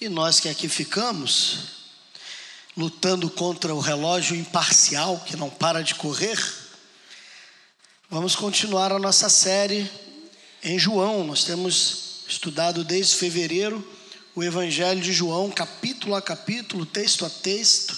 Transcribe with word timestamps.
E 0.00 0.08
nós 0.08 0.40
que 0.40 0.48
aqui 0.48 0.66
ficamos, 0.66 1.58
lutando 2.74 3.28
contra 3.28 3.74
o 3.74 3.80
relógio 3.80 4.34
imparcial 4.34 5.20
que 5.26 5.36
não 5.36 5.50
para 5.50 5.82
de 5.82 5.94
correr, 5.94 6.42
vamos 8.08 8.34
continuar 8.34 8.92
a 8.92 8.98
nossa 8.98 9.28
série 9.28 9.90
em 10.62 10.78
João. 10.78 11.22
Nós 11.22 11.44
temos 11.44 12.22
estudado 12.26 12.82
desde 12.82 13.16
fevereiro 13.16 13.86
o 14.34 14.42
Evangelho 14.42 15.02
de 15.02 15.12
João, 15.12 15.50
capítulo 15.50 16.14
a 16.14 16.22
capítulo, 16.22 16.86
texto 16.86 17.26
a 17.26 17.28
texto, 17.28 17.94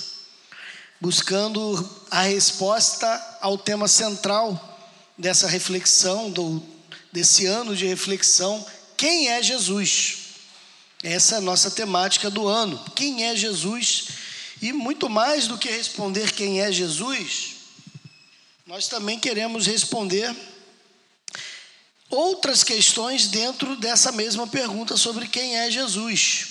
buscando 1.00 1.88
a 2.10 2.23
resposta 2.23 3.38
ao 3.41 3.56
tema 3.56 3.87
central 3.87 4.91
dessa 5.16 5.46
reflexão, 5.46 6.32
do, 6.32 6.60
desse 7.12 7.46
ano 7.46 7.77
de 7.77 7.87
reflexão: 7.87 8.66
quem 8.96 9.28
é 9.28 9.41
Jesus? 9.41 10.21
Essa 11.02 11.34
é 11.34 11.38
a 11.38 11.41
nossa 11.41 11.70
temática 11.70 12.30
do 12.30 12.47
ano. 12.47 12.83
Quem 12.95 13.24
é 13.24 13.34
Jesus? 13.34 14.09
E 14.60 14.73
muito 14.73 15.10
mais 15.10 15.48
do 15.48 15.59
que 15.59 15.69
responder 15.69 16.33
quem 16.33 16.60
é 16.60 16.70
Jesus, 16.70 17.56
nós 18.65 18.87
também 18.87 19.19
queremos 19.19 19.66
responder 19.66 20.34
outras 22.09 22.62
questões 22.62 23.27
dentro 23.27 23.74
dessa 23.77 24.12
mesma 24.12 24.46
pergunta 24.46 24.96
sobre 24.96 25.27
quem 25.27 25.57
é 25.57 25.70
Jesus. 25.70 26.46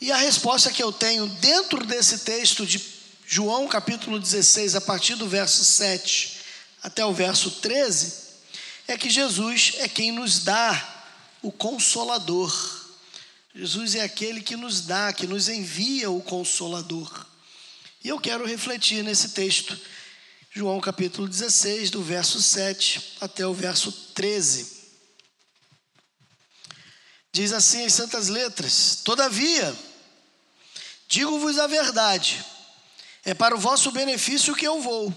E 0.00 0.12
a 0.12 0.16
resposta 0.16 0.70
que 0.70 0.82
eu 0.82 0.92
tenho 0.92 1.26
dentro 1.26 1.86
desse 1.86 2.18
texto 2.18 2.66
de 2.66 2.84
João 3.26 3.66
capítulo 3.66 4.18
16, 4.18 4.74
a 4.74 4.80
partir 4.80 5.14
do 5.14 5.26
verso 5.26 5.64
7 5.64 6.40
até 6.82 7.06
o 7.06 7.14
verso 7.14 7.52
13, 7.52 8.14
é 8.88 8.98
que 8.98 9.08
Jesus 9.08 9.74
é 9.78 9.88
quem 9.88 10.12
nos 10.12 10.40
dá 10.40 11.06
o 11.40 11.50
consolador. 11.50 12.81
Jesus 13.54 13.94
é 13.94 14.00
aquele 14.00 14.40
que 14.40 14.56
nos 14.56 14.80
dá, 14.80 15.12
que 15.12 15.26
nos 15.26 15.48
envia 15.48 16.10
o 16.10 16.22
Consolador. 16.22 17.26
E 18.02 18.08
eu 18.08 18.18
quero 18.18 18.46
refletir 18.46 19.04
nesse 19.04 19.30
texto, 19.30 19.78
João 20.50 20.80
capítulo 20.80 21.28
16, 21.28 21.90
do 21.90 22.02
verso 22.02 22.40
7 22.40 23.18
até 23.20 23.46
o 23.46 23.52
verso 23.52 23.92
13. 24.14 24.80
Diz 27.30 27.52
assim 27.52 27.84
as 27.84 27.92
santas 27.92 28.28
letras: 28.28 29.00
Todavia, 29.04 29.76
digo-vos 31.06 31.58
a 31.58 31.66
verdade, 31.66 32.42
é 33.22 33.34
para 33.34 33.54
o 33.54 33.60
vosso 33.60 33.90
benefício 33.92 34.54
que 34.54 34.66
eu 34.66 34.80
vou. 34.80 35.14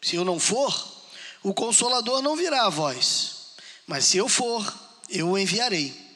Se 0.00 0.16
eu 0.16 0.24
não 0.24 0.40
for, 0.40 1.06
o 1.42 1.52
consolador 1.52 2.22
não 2.22 2.34
virá 2.34 2.64
a 2.64 2.70
vós, 2.70 3.54
mas 3.86 4.06
se 4.06 4.16
eu 4.16 4.26
for, 4.26 4.74
eu 5.10 5.30
o 5.30 5.38
enviarei. 5.38 6.07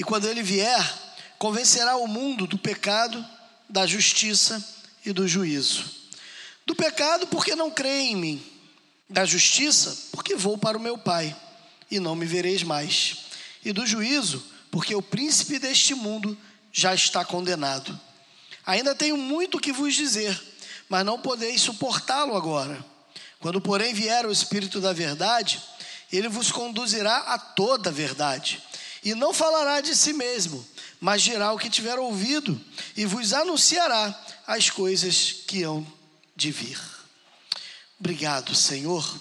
E 0.00 0.02
quando 0.02 0.26
ele 0.26 0.42
vier, 0.42 0.82
convencerá 1.38 1.94
o 1.98 2.06
mundo 2.06 2.46
do 2.46 2.56
pecado, 2.56 3.22
da 3.68 3.86
justiça 3.86 4.66
e 5.04 5.12
do 5.12 5.28
juízo. 5.28 5.84
Do 6.64 6.74
pecado, 6.74 7.26
porque 7.26 7.54
não 7.54 7.70
creem 7.70 8.12
em 8.12 8.16
mim. 8.16 8.46
Da 9.10 9.26
justiça, 9.26 9.94
porque 10.10 10.34
vou 10.34 10.56
para 10.56 10.78
o 10.78 10.80
meu 10.80 10.96
Pai 10.96 11.36
e 11.90 12.00
não 12.00 12.16
me 12.16 12.24
vereis 12.24 12.62
mais. 12.62 13.26
E 13.62 13.74
do 13.74 13.84
juízo, 13.86 14.42
porque 14.70 14.94
o 14.94 15.02
príncipe 15.02 15.58
deste 15.58 15.94
mundo 15.94 16.34
já 16.72 16.94
está 16.94 17.22
condenado. 17.22 18.00
Ainda 18.64 18.94
tenho 18.94 19.18
muito 19.18 19.60
que 19.60 19.70
vos 19.70 19.94
dizer, 19.94 20.40
mas 20.88 21.04
não 21.04 21.20
podeis 21.20 21.60
suportá-lo 21.60 22.34
agora. 22.34 22.82
Quando, 23.38 23.60
porém, 23.60 23.92
vier 23.92 24.24
o 24.24 24.32
Espírito 24.32 24.80
da 24.80 24.94
Verdade, 24.94 25.60
ele 26.10 26.30
vos 26.30 26.50
conduzirá 26.50 27.18
a 27.18 27.38
toda 27.38 27.90
a 27.90 27.92
verdade 27.92 28.62
e 29.04 29.14
não 29.14 29.32
falará 29.32 29.80
de 29.80 29.94
si 29.94 30.12
mesmo, 30.12 30.66
mas 31.00 31.22
dirá 31.22 31.52
o 31.52 31.58
que 31.58 31.70
tiver 31.70 31.98
ouvido 31.98 32.60
e 32.96 33.06
vos 33.06 33.32
anunciará 33.32 34.18
as 34.46 34.68
coisas 34.68 35.32
que 35.46 35.62
hão 35.62 35.86
de 36.36 36.50
vir. 36.50 36.78
Obrigado, 37.98 38.54
Senhor, 38.54 39.20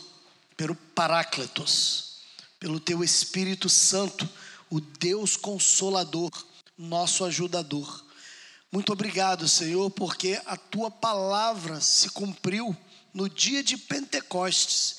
pelo 0.55 0.75
Paráclitos, 0.75 2.17
pelo 2.59 2.79
teu 2.79 3.03
Espírito 3.03 3.69
Santo, 3.69 4.27
o 4.69 4.79
Deus 4.79 5.37
consolador, 5.37 6.31
nosso 6.77 7.25
ajudador. 7.25 8.05
Muito 8.71 8.93
obrigado, 8.93 9.47
Senhor, 9.47 9.89
porque 9.89 10.39
a 10.45 10.55
tua 10.55 10.91
palavra 10.91 11.81
se 11.81 12.09
cumpriu 12.09 12.75
no 13.13 13.27
dia 13.27 13.63
de 13.63 13.77
Pentecostes 13.77 14.98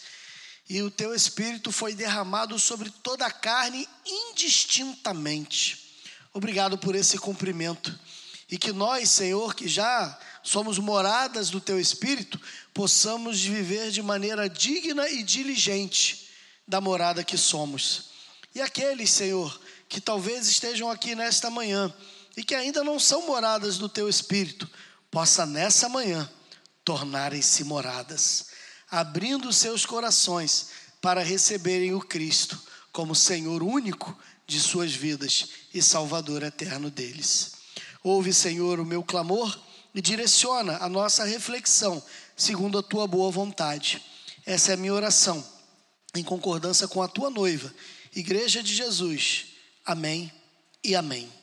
e 0.71 0.81
o 0.83 0.91
teu 0.91 1.13
espírito 1.13 1.73
foi 1.73 1.97
derramado 1.97 2.57
sobre 2.57 2.91
toda 3.03 3.27
a 3.27 3.31
carne 3.31 3.89
indistintamente. 4.07 5.99
Obrigado 6.33 6.79
por 6.79 6.95
esse 6.95 7.19
cumprimento. 7.19 7.99
E 8.49 8.57
que 8.57 8.71
nós, 8.71 9.11
Senhor, 9.11 9.53
que 9.57 9.67
já 9.67 10.17
somos 10.45 10.79
moradas 10.79 11.51
do 11.51 11.61
teu 11.61 11.81
espírito, 11.81 12.41
possamos 12.73 13.41
viver 13.41 13.91
de 13.91 14.01
maneira 14.01 14.49
digna 14.49 15.09
e 15.09 15.25
diligente 15.25 16.29
da 16.69 16.81
morada 16.81 17.25
que 17.25 17.37
somos. 17.37 18.11
E 18.55 18.61
aqueles, 18.61 19.11
Senhor, 19.11 19.61
que 19.89 20.01
talvez 20.01 20.47
estejam 20.47 20.89
aqui 20.89 21.17
nesta 21.17 21.51
manhã 21.51 21.93
e 22.37 22.45
que 22.45 22.55
ainda 22.55 22.85
não 22.85 22.97
são 22.97 23.27
moradas 23.27 23.77
do 23.77 23.89
teu 23.89 24.09
espírito, 24.09 24.71
possa 25.11 25.45
nessa 25.45 25.89
manhã 25.89 26.31
tornarem-se 26.85 27.65
moradas 27.65 28.51
abrindo 28.91 29.53
seus 29.53 29.87
corações 29.87 30.69
para 31.01 31.23
receberem 31.23 31.95
o 31.95 32.01
Cristo 32.01 32.61
como 32.93 33.15
Senhor 33.15 33.63
único 33.63 34.17
de 34.47 34.59
suas 34.61 34.93
vidas 34.93 35.49
e 35.73 35.81
Salvador 35.81 36.43
eterno 36.43 36.91
deles. 36.91 37.53
Ouve, 38.03 38.33
Senhor, 38.33 38.81
o 38.81 38.85
meu 38.85 39.03
clamor 39.03 39.59
e 39.95 40.01
direciona 40.01 40.79
a 40.79 40.89
nossa 40.89 41.25
reflexão 41.25 42.03
segundo 42.37 42.79
a 42.79 42.83
tua 42.83 43.07
boa 43.07 43.31
vontade. 43.31 44.03
Essa 44.45 44.73
é 44.73 44.75
a 44.75 44.77
minha 44.77 44.95
oração, 44.95 45.45
em 46.15 46.25
concordância 46.25 46.89
com 46.89 47.03
a 47.03 47.09
tua 47.09 47.31
noiva, 47.31 47.73
Igreja 48.15 48.61
de 48.63 48.75
Jesus. 48.75 49.47
Amém 49.87 50.33
e 50.83 50.97
amém. 50.97 51.40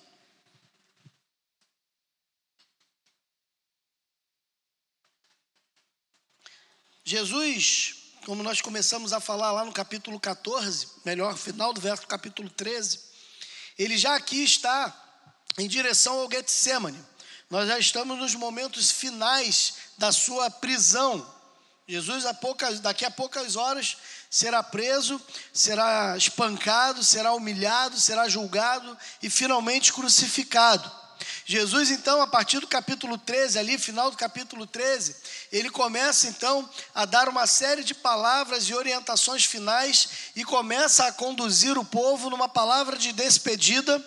Jesus, 7.09 7.95
como 8.25 8.44
nós 8.44 8.59
começamos 8.59 9.13
a 9.13 9.22
falar 9.22 9.53
lá 9.53 9.63
no 9.63 9.72
capítulo 9.72 10.19
14, 10.19 10.90
melhor, 11.06 11.38
final 11.38 11.72
do 11.72 11.79
verso 11.79 12.06
capítulo 12.06 12.50
13, 12.50 13.00
ele 13.79 13.97
já 13.97 14.13
aqui 14.13 14.44
está 14.44 14.94
em 15.57 15.69
direção 15.69 16.19
ao 16.19 16.29
Getsemane. 16.29 17.01
Nós 17.50 17.69
já 17.69 17.79
estamos 17.79 18.17
nos 18.17 18.35
momentos 18.35 18.91
finais 18.91 19.75
da 19.97 20.12
sua 20.12 20.51
prisão. 20.51 21.25
Jesus, 21.88 22.25
a 22.25 22.34
poucas, 22.34 22.81
daqui 22.81 23.06
a 23.06 23.12
poucas 23.12 23.56
horas, 23.56 23.96
será 24.29 24.62
preso, 24.62 25.22
será 25.53 26.17
espancado, 26.17 27.06
será 27.06 27.31
humilhado, 27.31 27.97
será 27.97 28.28
julgado 28.28 28.97
e 29.23 29.29
finalmente 29.29 29.94
crucificado. 29.94 30.91
Jesus, 31.45 31.91
então, 31.91 32.22
a 32.22 32.28
partir 32.28 32.59
do 32.59 32.67
capítulo 32.67 33.17
13, 33.17 33.57
ali, 33.57 33.78
final 33.78 34.11
do 34.11 34.17
capítulo 34.17 34.67
13, 34.67 35.16
ele 35.51 35.69
começa 35.69 36.28
então 36.28 36.69
a 36.94 37.05
dar 37.05 37.29
uma 37.29 37.47
série 37.47 37.83
de 37.83 37.94
palavras 37.94 38.66
e 38.66 38.73
orientações 38.73 39.45
finais 39.45 40.09
e 40.35 40.44
começa 40.44 41.05
a 41.05 41.11
conduzir 41.11 41.78
o 41.78 41.85
povo 41.85 42.29
numa 42.29 42.50
palavra 42.50 42.97
de 42.97 43.13
despedida. 43.13 44.03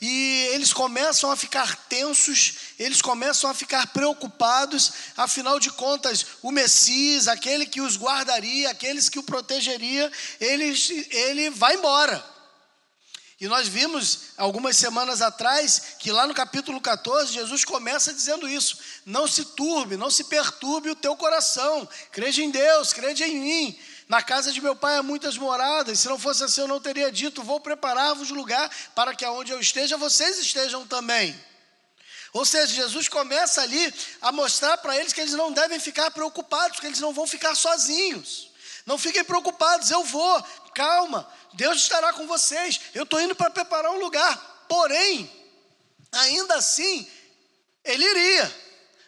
E 0.00 0.48
eles 0.52 0.72
começam 0.72 1.30
a 1.30 1.36
ficar 1.36 1.76
tensos, 1.88 2.54
eles 2.78 3.00
começam 3.00 3.48
a 3.48 3.54
ficar 3.54 3.86
preocupados, 3.86 4.92
afinal 5.16 5.58
de 5.58 5.70
contas, 5.70 6.26
o 6.42 6.50
Messias, 6.50 7.26
aquele 7.26 7.64
que 7.64 7.80
os 7.80 7.96
guardaria, 7.96 8.70
aqueles 8.70 9.08
que 9.08 9.18
o 9.18 9.22
protegeria, 9.22 10.10
ele, 10.40 10.74
ele 11.10 11.50
vai 11.50 11.76
embora. 11.76 12.33
E 13.40 13.48
nós 13.48 13.66
vimos 13.66 14.30
algumas 14.36 14.76
semanas 14.76 15.20
atrás 15.20 15.96
que 15.98 16.12
lá 16.12 16.26
no 16.26 16.34
capítulo 16.34 16.80
14, 16.80 17.32
Jesus 17.32 17.64
começa 17.64 18.12
dizendo 18.12 18.48
isso: 18.48 18.78
não 19.04 19.26
se 19.26 19.44
turbe, 19.44 19.96
não 19.96 20.10
se 20.10 20.24
perturbe 20.24 20.90
o 20.90 20.96
teu 20.96 21.16
coração, 21.16 21.88
crede 22.12 22.44
em 22.44 22.50
Deus, 22.50 22.92
crede 22.92 23.24
em 23.24 23.36
mim. 23.36 23.78
Na 24.08 24.22
casa 24.22 24.52
de 24.52 24.60
meu 24.60 24.76
pai 24.76 24.96
há 24.96 25.02
muitas 25.02 25.36
moradas, 25.36 25.98
se 25.98 26.08
não 26.08 26.18
fosse 26.18 26.44
assim 26.44 26.60
eu 26.60 26.68
não 26.68 26.80
teria 26.80 27.10
dito: 27.10 27.42
vou 27.42 27.58
preparar-vos 27.58 28.30
lugar 28.30 28.70
para 28.94 29.14
que 29.14 29.24
aonde 29.24 29.50
eu 29.50 29.58
esteja, 29.58 29.96
vocês 29.96 30.38
estejam 30.38 30.86
também. 30.86 31.34
Ou 32.32 32.44
seja, 32.44 32.74
Jesus 32.74 33.08
começa 33.08 33.62
ali 33.62 33.94
a 34.20 34.32
mostrar 34.32 34.76
para 34.78 34.96
eles 34.96 35.12
que 35.12 35.20
eles 35.20 35.34
não 35.34 35.52
devem 35.52 35.78
ficar 35.78 36.10
preocupados, 36.10 36.80
que 36.80 36.86
eles 36.86 36.98
não 36.98 37.12
vão 37.12 37.26
ficar 37.26 37.54
sozinhos. 37.54 38.50
Não 38.86 38.98
fiquem 38.98 39.24
preocupados, 39.24 39.90
eu 39.90 40.04
vou, 40.04 40.42
calma, 40.74 41.26
Deus 41.54 41.78
estará 41.78 42.12
com 42.12 42.26
vocês. 42.26 42.80
Eu 42.94 43.04
estou 43.04 43.20
indo 43.20 43.34
para 43.34 43.50
preparar 43.50 43.90
um 43.92 43.98
lugar. 43.98 44.36
Porém, 44.68 45.30
ainda 46.12 46.56
assim, 46.56 47.08
ele 47.84 48.04
iria. 48.04 48.64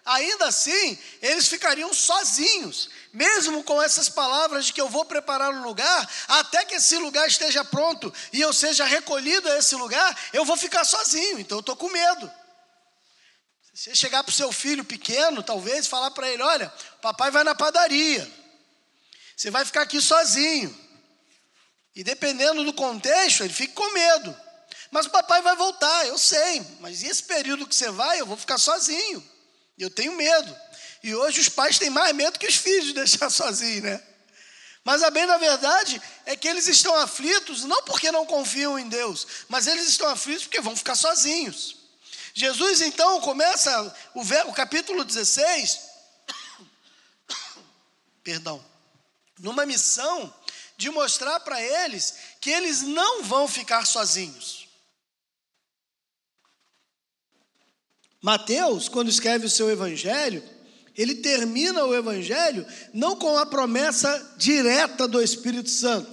ainda 0.07 0.47
assim, 0.47 0.99
eles 1.21 1.49
ficariam 1.49 1.93
sozinhos, 1.93 2.89
mesmo 3.13 3.65
com 3.65 3.83
essas 3.83 4.09
palavras 4.09 4.67
de 4.67 4.73
que 4.73 4.81
eu 4.81 4.89
vou 4.89 5.05
preparar 5.05 5.53
um 5.53 5.63
lugar, 5.63 6.09
até 6.29 6.65
que 6.65 6.77
esse 6.77 6.97
lugar 6.97 7.27
esteja 7.27 7.65
pronto 7.65 8.13
e 8.33 8.41
eu 8.41 8.53
seja 8.53 8.85
recolhido 8.85 9.51
a 9.51 9.59
esse 9.59 9.75
lugar, 9.75 10.17
eu 10.33 10.45
vou 10.45 10.57
ficar 10.57 10.85
sozinho, 10.85 11.41
então 11.41 11.59
eu 11.59 11.61
estou 11.61 11.75
com 11.75 11.89
medo. 11.89 12.31
Você 13.75 13.95
chegar 13.95 14.23
para 14.23 14.31
o 14.31 14.35
seu 14.35 14.51
filho 14.53 14.85
pequeno, 14.85 15.43
talvez, 15.43 15.87
falar 15.87 16.11
para 16.13 16.31
ele: 16.31 16.43
olha, 16.43 16.73
papai 17.03 17.31
vai 17.31 17.45
na 17.45 17.55
padaria, 17.55 18.27
você 19.37 19.51
vai 19.51 19.65
ficar 19.65 19.83
aqui 19.83 20.01
sozinho. 20.01 20.75
E 21.95 22.03
dependendo 22.03 22.65
do 22.65 22.73
contexto, 22.73 23.45
ele 23.45 23.53
fica 23.53 23.75
com 23.75 23.93
medo. 23.93 24.37
Mas 24.91 25.07
o 25.07 25.11
papai 25.11 25.43
vai 25.43 25.55
voltar, 25.57 26.07
eu 26.07 26.17
sei, 26.17 26.65
mas 26.81 27.03
esse 27.03 27.23
período 27.23 27.67
que 27.67 27.75
você 27.75 27.91
vai, 27.91 28.21
eu 28.21 28.27
vou 28.27 28.37
ficar 28.37 28.57
sozinho. 28.57 29.23
Eu 29.79 29.91
tenho 29.91 30.13
medo. 30.13 30.57
E 31.03 31.15
hoje 31.15 31.41
os 31.41 31.49
pais 31.49 31.79
têm 31.79 31.91
mais 31.91 32.15
medo 32.15 32.39
que 32.39 32.47
os 32.47 32.57
filhos 32.57 32.87
de 32.87 32.93
deixar 32.95 33.29
sozinhos, 33.31 33.83
né? 33.83 34.03
Mas 34.85 35.03
a 35.03 35.11
bem 35.11 35.27
da 35.27 35.37
verdade 35.37 36.01
é 36.25 36.37
que 36.37 36.47
eles 36.47 36.69
estão 36.69 36.95
aflitos 36.97 37.65
não 37.65 37.83
porque 37.83 38.13
não 38.13 38.25
confiam 38.25 38.79
em 38.79 38.89
Deus, 38.89 39.27
mas 39.49 39.67
eles 39.67 39.89
estão 39.89 40.09
aflitos 40.09 40.45
porque 40.45 40.61
vão 40.61 40.77
ficar 40.77 40.95
sozinhos. 40.95 41.77
Jesus 42.33 42.81
então 42.81 43.21
começa 43.21 43.95
o, 44.15 44.21
o 44.21 44.53
capítulo 44.53 45.05
16, 45.05 45.81
perdão, 48.23 48.65
numa 49.39 49.67
missão 49.67 50.33
de 50.77 50.91
mostrar 50.91 51.41
para 51.41 51.61
eles 51.61 52.15
que 52.41 52.51
eles 52.51 52.83
não 52.83 53.23
vão 53.23 53.49
ficar 53.49 53.87
sozinhos. 53.87 54.67
Mateus, 58.21 58.89
quando 58.89 59.09
escreve 59.09 59.47
o 59.47 59.51
seu 59.51 59.71
evangelho, 59.71 60.43
ele 60.97 61.17
termina 61.17 61.85
o 61.85 61.95
evangelho 61.95 62.67
não 62.93 63.17
com 63.17 63.37
a 63.37 63.47
promessa 63.47 64.35
direta 64.37 65.07
do 65.07 65.23
Espírito 65.23 65.71
Santo, 65.71 66.11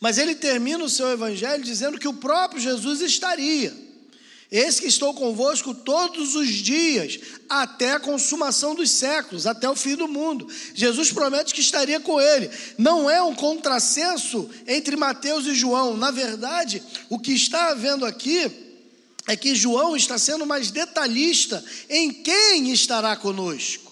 mas 0.00 0.18
ele 0.18 0.34
termina 0.34 0.82
o 0.82 0.88
seu 0.88 1.10
evangelho 1.10 1.62
dizendo 1.62 1.98
que 1.98 2.08
o 2.08 2.14
próprio 2.14 2.60
Jesus 2.60 3.00
estaria. 3.00 3.72
Eis 4.52 4.78
que 4.78 4.86
estou 4.86 5.14
convosco 5.14 5.74
todos 5.74 6.34
os 6.34 6.50
dias, 6.50 7.18
até 7.48 7.92
a 7.92 7.98
consumação 7.98 8.74
dos 8.74 8.90
séculos, 8.90 9.46
até 9.46 9.66
o 9.66 9.74
fim 9.74 9.96
do 9.96 10.06
mundo. 10.06 10.46
Jesus 10.74 11.10
promete 11.10 11.54
que 11.54 11.62
estaria 11.62 11.98
com 11.98 12.20
ele. 12.20 12.50
Não 12.76 13.08
é 13.08 13.22
um 13.22 13.34
contrassenso 13.34 14.50
entre 14.66 14.94
Mateus 14.94 15.46
e 15.46 15.54
João. 15.54 15.96
Na 15.96 16.10
verdade, 16.10 16.82
o 17.08 17.18
que 17.18 17.32
está 17.32 17.70
havendo 17.70 18.04
aqui 18.04 18.50
é 19.26 19.34
que 19.34 19.54
João 19.54 19.96
está 19.96 20.18
sendo 20.18 20.44
mais 20.44 20.70
detalhista 20.70 21.64
em 21.88 22.12
quem 22.12 22.70
estará 22.72 23.16
conosco. 23.16 23.90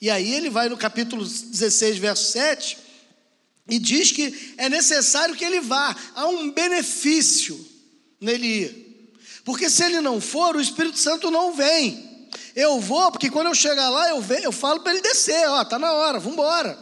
E 0.00 0.10
aí 0.10 0.34
ele 0.34 0.50
vai 0.50 0.68
no 0.68 0.76
capítulo 0.76 1.24
16, 1.24 1.98
verso 1.98 2.32
7, 2.32 2.78
e 3.68 3.78
diz 3.78 4.10
que 4.10 4.54
é 4.56 4.68
necessário 4.68 5.36
que 5.36 5.44
ele 5.44 5.60
vá, 5.60 5.94
há 6.16 6.26
um 6.26 6.50
benefício 6.50 7.64
nele 8.20 8.46
ir. 8.46 8.91
Porque 9.44 9.68
se 9.68 9.84
ele 9.84 10.00
não 10.00 10.20
for, 10.20 10.56
o 10.56 10.60
Espírito 10.60 10.98
Santo 10.98 11.30
não 11.30 11.52
vem. 11.52 12.28
Eu 12.54 12.80
vou, 12.80 13.10
porque 13.10 13.30
quando 13.30 13.48
eu 13.48 13.54
chegar 13.54 13.88
lá, 13.88 14.10
eu, 14.10 14.20
ve, 14.20 14.42
eu 14.42 14.52
falo 14.52 14.80
para 14.80 14.92
ele 14.92 15.02
descer, 15.02 15.48
ó, 15.48 15.64
tá 15.64 15.78
na 15.78 15.92
hora, 15.92 16.18
vamos 16.18 16.34
embora. 16.34 16.78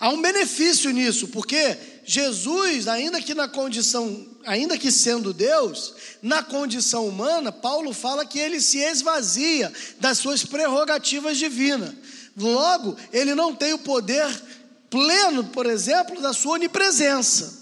Há 0.00 0.08
um 0.08 0.20
benefício 0.20 0.90
nisso, 0.90 1.28
porque 1.28 1.78
Jesus, 2.04 2.88
ainda 2.88 3.20
que 3.20 3.34
na 3.34 3.46
condição, 3.46 4.26
ainda 4.44 4.76
que 4.76 4.90
sendo 4.90 5.32
Deus, 5.32 5.94
na 6.20 6.42
condição 6.42 7.06
humana, 7.06 7.52
Paulo 7.52 7.92
fala 7.92 8.26
que 8.26 8.38
ele 8.38 8.60
se 8.60 8.78
esvazia 8.78 9.72
das 10.00 10.18
suas 10.18 10.44
prerrogativas 10.44 11.38
divinas. 11.38 11.94
Logo, 12.36 12.96
ele 13.12 13.34
não 13.34 13.54
tem 13.54 13.74
o 13.74 13.78
poder 13.78 14.26
pleno, 14.90 15.44
por 15.44 15.66
exemplo, 15.66 16.20
da 16.20 16.32
sua 16.32 16.54
onipresença. 16.54 17.61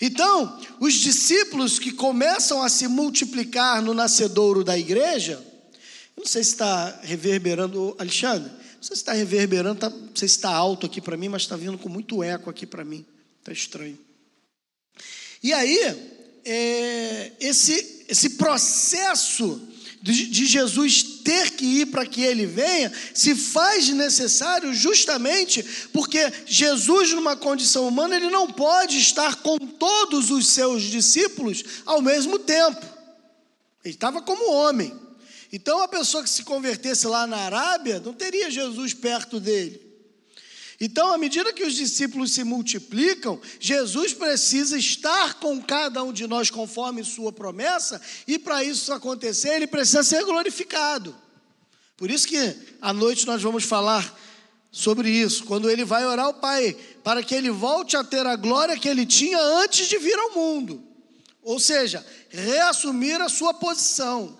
Então, 0.00 0.60
os 0.78 0.94
discípulos 0.94 1.78
que 1.78 1.92
começam 1.92 2.62
a 2.62 2.68
se 2.68 2.86
multiplicar 2.86 3.82
no 3.82 3.92
nascedouro 3.92 4.62
da 4.62 4.78
igreja, 4.78 5.44
não 6.16 6.24
sei 6.24 6.44
se 6.44 6.50
está 6.50 7.00
reverberando, 7.02 7.96
Alexandre, 7.98 8.50
não 8.50 8.82
sei 8.82 8.96
se 8.96 9.02
está 9.02 9.12
reverberando, 9.12 9.80
tá, 9.80 9.90
não 9.90 10.14
sei 10.14 10.28
se 10.28 10.36
está 10.36 10.50
alto 10.50 10.86
aqui 10.86 11.00
para 11.00 11.16
mim, 11.16 11.28
mas 11.28 11.42
está 11.42 11.56
vindo 11.56 11.78
com 11.78 11.88
muito 11.88 12.22
eco 12.22 12.48
aqui 12.48 12.64
para 12.64 12.84
mim, 12.84 13.04
está 13.40 13.52
estranho. 13.52 13.98
E 15.42 15.52
aí, 15.52 15.78
é, 16.44 17.32
esse, 17.40 18.04
esse 18.08 18.30
processo 18.30 19.67
de 20.12 20.46
Jesus 20.46 21.02
ter 21.02 21.50
que 21.52 21.64
ir 21.64 21.86
para 21.86 22.06
que 22.06 22.22
ele 22.22 22.46
venha, 22.46 22.92
se 23.12 23.34
faz 23.34 23.88
necessário 23.90 24.72
justamente 24.72 25.64
porque 25.92 26.32
Jesus, 26.46 27.12
numa 27.12 27.36
condição 27.36 27.86
humana, 27.86 28.16
ele 28.16 28.30
não 28.30 28.50
pode 28.50 28.98
estar 28.98 29.36
com 29.36 29.58
todos 29.58 30.30
os 30.30 30.46
seus 30.48 30.82
discípulos 30.82 31.64
ao 31.84 32.00
mesmo 32.00 32.38
tempo. 32.38 32.84
Ele 33.84 33.94
estava 33.94 34.20
como 34.22 34.52
homem. 34.52 34.92
Então, 35.52 35.80
a 35.80 35.88
pessoa 35.88 36.22
que 36.22 36.30
se 36.30 36.42
convertesse 36.42 37.06
lá 37.06 37.26
na 37.26 37.38
Arábia 37.38 38.00
não 38.00 38.12
teria 38.12 38.50
Jesus 38.50 38.92
perto 38.92 39.40
dele. 39.40 39.87
Então, 40.80 41.12
à 41.12 41.18
medida 41.18 41.52
que 41.52 41.64
os 41.64 41.74
discípulos 41.74 42.32
se 42.32 42.44
multiplicam, 42.44 43.40
Jesus 43.58 44.14
precisa 44.14 44.78
estar 44.78 45.34
com 45.34 45.60
cada 45.60 46.04
um 46.04 46.12
de 46.12 46.26
nós 46.28 46.50
conforme 46.50 47.02
sua 47.02 47.32
promessa, 47.32 48.00
e 48.28 48.38
para 48.38 48.62
isso 48.62 48.92
acontecer, 48.92 49.56
ele 49.56 49.66
precisa 49.66 50.04
ser 50.04 50.24
glorificado. 50.24 51.16
Por 51.96 52.08
isso 52.10 52.28
que 52.28 52.56
à 52.80 52.92
noite 52.92 53.26
nós 53.26 53.42
vamos 53.42 53.64
falar 53.64 54.16
sobre 54.70 55.10
isso, 55.10 55.44
quando 55.44 55.68
ele 55.68 55.84
vai 55.84 56.06
orar 56.06 56.26
ao 56.26 56.34
Pai, 56.34 56.76
para 57.02 57.24
que 57.24 57.34
ele 57.34 57.50
volte 57.50 57.96
a 57.96 58.04
ter 58.04 58.24
a 58.24 58.36
glória 58.36 58.78
que 58.78 58.88
ele 58.88 59.04
tinha 59.04 59.38
antes 59.38 59.88
de 59.88 59.98
vir 59.98 60.16
ao 60.16 60.34
mundo. 60.34 60.80
Ou 61.42 61.58
seja, 61.58 62.06
reassumir 62.28 63.20
a 63.20 63.28
sua 63.28 63.52
posição 63.54 64.38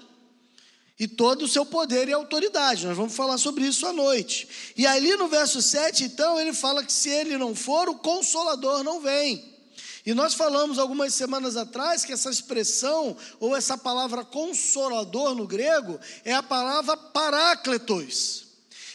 e 0.99 1.07
todo 1.07 1.43
o 1.43 1.49
seu 1.49 1.65
poder 1.65 2.09
e 2.09 2.13
autoridade. 2.13 2.87
Nós 2.87 2.97
vamos 2.97 3.15
falar 3.15 3.39
sobre 3.39 3.65
isso 3.65 3.87
à 3.87 3.93
noite. 3.93 4.49
E 4.77 4.87
ali 4.87 5.17
no 5.17 5.29
verso 5.29 5.63
7, 5.63 6.05
então, 6.05 6.41
ele 6.41 6.53
fala 6.53 6.83
que 6.83 6.93
se 6.93 7.09
ele 7.09 7.39
não 7.39 7.55
for, 7.55 7.89
o 7.89 7.95
consolador 7.95 8.83
não 8.83 9.01
vem. 9.01 9.57
E 10.05 10.13
nós 10.15 10.35
falamos 10.35 10.79
algumas 10.79 11.15
semanas 11.15 11.57
atrás 11.57 12.05
que 12.05 12.13
essa 12.13 12.31
expressão, 12.31 13.17
ou 13.39 13.55
essa 13.55 13.77
palavra 13.77 14.25
consolador 14.25 15.35
no 15.35 15.47
grego, 15.47 16.01
é 16.25 16.33
a 16.33 16.43
palavra 16.43 16.97
parácletos. 16.97 18.47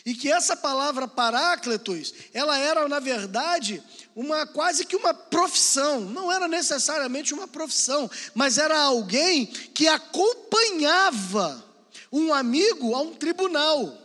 E 0.06 0.14
que 0.14 0.30
essa 0.30 0.58
palavra 0.58 1.08
parácletos, 1.08 2.14
ela 2.34 2.58
era, 2.58 2.90
na 2.90 3.00
verdade, 3.00 3.82
uma 4.14 4.46
quase 4.46 4.86
que 4.86 4.98
uma 4.98 5.14
profissão, 5.14 6.02
não 6.02 6.30
era 6.30 6.48
necessariamente 6.48 7.34
uma 7.34 7.48
profissão, 7.48 8.12
mas 8.34 8.58
era 8.58 8.78
alguém 8.82 9.46
que 9.46 9.88
acompanhava 9.88 11.64
um 12.14 12.32
amigo 12.32 12.94
a 12.94 13.02
um 13.02 13.16
tribunal. 13.16 13.98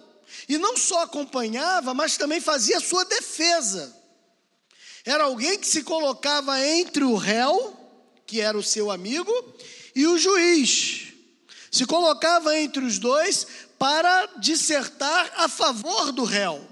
E 0.49 0.57
não 0.57 0.77
só 0.79 1.03
acompanhava, 1.03 1.93
mas 1.93 2.17
também 2.17 2.41
fazia 2.41 2.81
sua 2.81 3.05
defesa. 3.05 3.95
Era 5.05 5.25
alguém 5.25 5.59
que 5.59 5.67
se 5.67 5.83
colocava 5.83 6.67
entre 6.67 7.05
o 7.05 7.17
réu, 7.17 7.77
que 8.27 8.41
era 8.41 8.57
o 8.57 8.63
seu 8.63 8.91
amigo, 8.91 9.33
e 9.95 10.07
o 10.07 10.19
juiz. 10.19 11.13
Se 11.71 11.85
colocava 11.85 12.59
entre 12.59 12.83
os 12.83 12.99
dois 12.99 13.47
para 13.79 14.27
dissertar 14.39 15.31
a 15.37 15.49
favor 15.49 16.11
do 16.11 16.25
réu. 16.25 16.67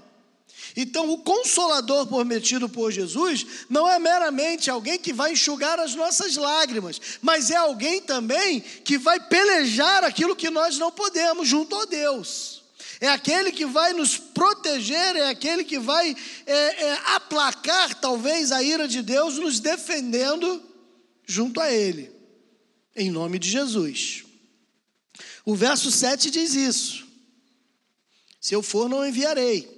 Então, 0.79 1.09
o 1.09 1.17
consolador 1.17 2.05
prometido 2.05 2.69
por 2.69 2.91
Jesus 2.91 3.65
não 3.67 3.89
é 3.89 3.97
meramente 3.97 4.69
alguém 4.69 4.99
que 4.99 5.11
vai 5.11 5.31
enxugar 5.31 5.79
as 5.79 5.95
nossas 5.95 6.35
lágrimas, 6.35 7.01
mas 7.19 7.49
é 7.49 7.55
alguém 7.55 7.99
também 7.99 8.59
que 8.59 8.95
vai 8.95 9.19
pelejar 9.19 10.03
aquilo 10.03 10.35
que 10.35 10.51
nós 10.51 10.77
não 10.77 10.91
podemos 10.91 11.47
junto 11.47 11.75
a 11.75 11.85
Deus. 11.85 12.63
É 13.01 13.09
aquele 13.09 13.51
que 13.51 13.65
vai 13.65 13.91
nos 13.93 14.19
proteger, 14.19 15.15
é 15.15 15.29
aquele 15.29 15.63
que 15.63 15.79
vai 15.79 16.15
é, 16.45 16.53
é, 16.53 16.93
aplacar 17.15 17.95
talvez 17.95 18.51
a 18.51 18.61
ira 18.61 18.87
de 18.87 19.01
Deus, 19.01 19.39
nos 19.39 19.59
defendendo 19.59 20.61
junto 21.25 21.59
a 21.59 21.71
Ele, 21.71 22.11
em 22.95 23.09
nome 23.09 23.39
de 23.39 23.49
Jesus. 23.49 24.25
O 25.43 25.55
verso 25.55 25.89
7 25.89 26.29
diz 26.29 26.53
isso: 26.53 27.07
Se 28.39 28.53
eu 28.53 28.61
for, 28.61 28.87
não 28.87 29.03
enviarei. 29.03 29.76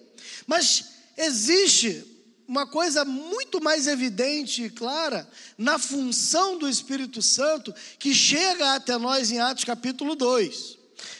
Mas 0.49 0.85
existe 1.15 2.03
uma 2.47 2.65
coisa 2.65 3.05
muito 3.05 3.61
mais 3.61 3.85
evidente 3.85 4.63
e 4.63 4.69
clara 4.71 5.29
na 5.55 5.77
função 5.77 6.57
do 6.57 6.67
Espírito 6.67 7.21
Santo 7.21 7.71
que 7.99 8.15
chega 8.15 8.73
até 8.73 8.97
nós 8.97 9.29
em 9.29 9.39
Atos 9.39 9.63
capítulo 9.63 10.15
2. 10.15 10.75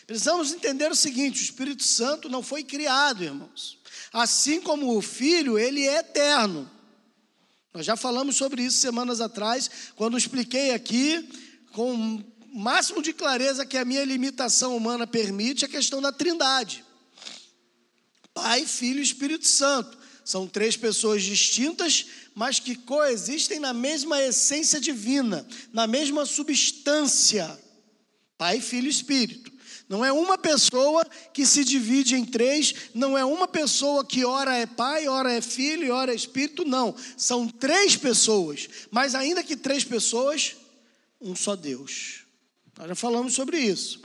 Precisamos 0.08 0.52
entender 0.52 0.90
o 0.92 0.96
seguinte: 0.96 1.42
o 1.42 1.44
Espírito 1.44 1.84
Santo 1.84 2.28
não 2.28 2.42
foi 2.42 2.64
criado, 2.64 3.24
irmãos. 3.24 3.78
Assim 4.12 4.60
como 4.60 4.98
o 4.98 5.00
Filho, 5.00 5.60
ele 5.60 5.86
é 5.86 6.00
eterno. 6.00 6.68
Nós 7.72 7.86
já 7.86 7.96
falamos 7.96 8.36
sobre 8.36 8.64
isso 8.64 8.80
semanas 8.80 9.22
atrás, 9.22 9.70
quando 9.96 10.18
expliquei 10.18 10.72
aqui 10.72 11.30
com 11.72 12.26
máximo 12.52 13.00
de 13.00 13.14
clareza 13.14 13.64
que 13.64 13.78
a 13.78 13.86
minha 13.86 14.04
limitação 14.04 14.76
humana 14.76 15.06
permite 15.06 15.66
a 15.66 15.70
questão 15.70 16.02
da 16.02 16.12
trindade. 16.12 16.84
Pai, 18.42 18.66
Filho 18.66 19.00
e 19.00 19.04
Espírito 19.04 19.46
Santo. 19.46 19.98
São 20.24 20.48
três 20.48 20.78
pessoas 20.78 21.24
distintas, 21.24 22.06
mas 22.34 22.58
que 22.58 22.74
coexistem 22.74 23.60
na 23.60 23.74
mesma 23.74 24.22
essência 24.22 24.80
divina, 24.80 25.46
na 25.74 25.86
mesma 25.86 26.26
substância. 26.26 27.60
Pai, 28.38 28.62
Filho 28.62 28.88
e 28.88 28.92
Espírito. 28.92 29.52
Não 29.90 30.06
é 30.06 30.14
uma 30.14 30.38
pessoa 30.38 31.06
que 31.34 31.46
se 31.46 31.66
divide 31.66 32.16
em 32.16 32.24
três, 32.24 32.74
não 32.94 33.18
é 33.18 33.26
uma 33.26 33.48
pessoa 33.48 34.06
que 34.06 34.24
ora 34.24 34.56
é 34.56 34.66
pai, 34.66 35.08
ora 35.08 35.34
é 35.34 35.42
filho 35.42 35.84
e 35.84 35.90
ora 35.90 36.14
é 36.14 36.16
espírito, 36.16 36.64
não. 36.64 36.96
São 37.18 37.48
três 37.48 37.98
pessoas, 37.98 38.70
mas 38.90 39.16
ainda 39.16 39.44
que 39.44 39.58
três 39.58 39.84
pessoas, 39.84 40.56
um 41.20 41.36
só 41.36 41.56
Deus. 41.56 42.24
Nós 42.78 42.88
já 42.88 42.96
falamos 42.96 43.34
sobre 43.34 43.60
isso. 43.60 44.00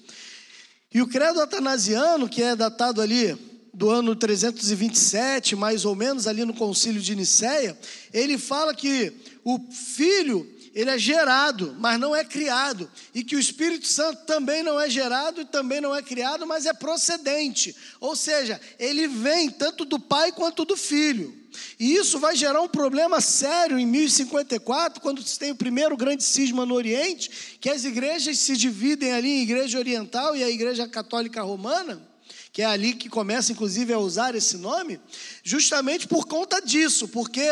E 0.93 1.03
o 1.03 1.07
credo 1.07 1.41
atanasiano, 1.41 2.31
que 2.31 2.43
é 2.43 2.57
datado 2.57 3.03
ali 3.03 3.54
do 3.75 3.91
ano 3.91 4.15
327, 4.15 5.57
mais 5.57 5.85
ou 5.85 5.97
menos, 5.97 6.27
ali 6.27 6.45
no 6.45 6.55
concílio 6.55 7.03
de 7.03 7.15
Nicéia, 7.15 7.77
ele 8.13 8.39
fala 8.39 8.73
que 8.73 9.13
o 9.45 9.59
filho 9.73 10.49
ele 10.73 10.91
é 10.91 10.99
gerado, 10.99 11.77
mas 11.79 12.01
não 12.01 12.17
é 12.17 12.25
criado, 12.25 12.91
e 13.15 13.23
que 13.23 13.37
o 13.37 13.39
Espírito 13.39 13.87
Santo 13.87 14.25
também 14.27 14.63
não 14.63 14.81
é 14.81 14.91
gerado 14.91 15.41
e 15.41 15.45
também 15.45 15.81
não 15.81 15.95
é 15.95 16.03
criado, 16.03 16.45
mas 16.47 16.67
é 16.67 16.73
procedente. 16.73 17.75
Ou 18.01 18.17
seja, 18.17 18.61
ele 18.77 19.07
vem 19.07 19.51
tanto 19.51 19.85
do 19.85 20.01
Pai 20.01 20.33
quanto 20.33 20.65
do 20.65 20.77
Filho. 20.77 21.33
E 21.79 21.95
isso 21.95 22.19
vai 22.19 22.35
gerar 22.35 22.61
um 22.61 22.69
problema 22.69 23.21
sério 23.21 23.79
em 23.79 23.87
1054, 23.87 25.01
quando 25.01 25.23
se 25.23 25.39
tem 25.39 25.53
o 25.53 25.57
primeiro 25.57 25.97
grande 25.97 26.25
cisma 26.25 26.67
no 26.67 26.75
Oriente, 26.75 27.59
que 27.61 27.71
as 27.71 27.85
igrejas 27.85 28.41
se 28.41 28.57
dividem 28.57 29.13
ali 29.13 29.29
em 29.29 29.43
igreja 29.43 29.79
oriental 29.79 30.37
e 30.37 30.43
a 30.43 30.51
igreja 30.51 30.89
católica 30.89 31.41
romana 31.43 32.14
que 32.55 32.63
é 32.63 32.67
ali 32.67 32.95
que 32.95 33.09
começa, 33.09 33.51
inclusive, 33.51 33.93
a 33.93 33.99
usar 33.99 34.37
esse 34.37 34.57
nome, 34.57 35.01
justamente 35.43 36.07
por 36.07 36.25
conta 36.25 36.61
disso, 36.61 37.09
porque 37.09 37.43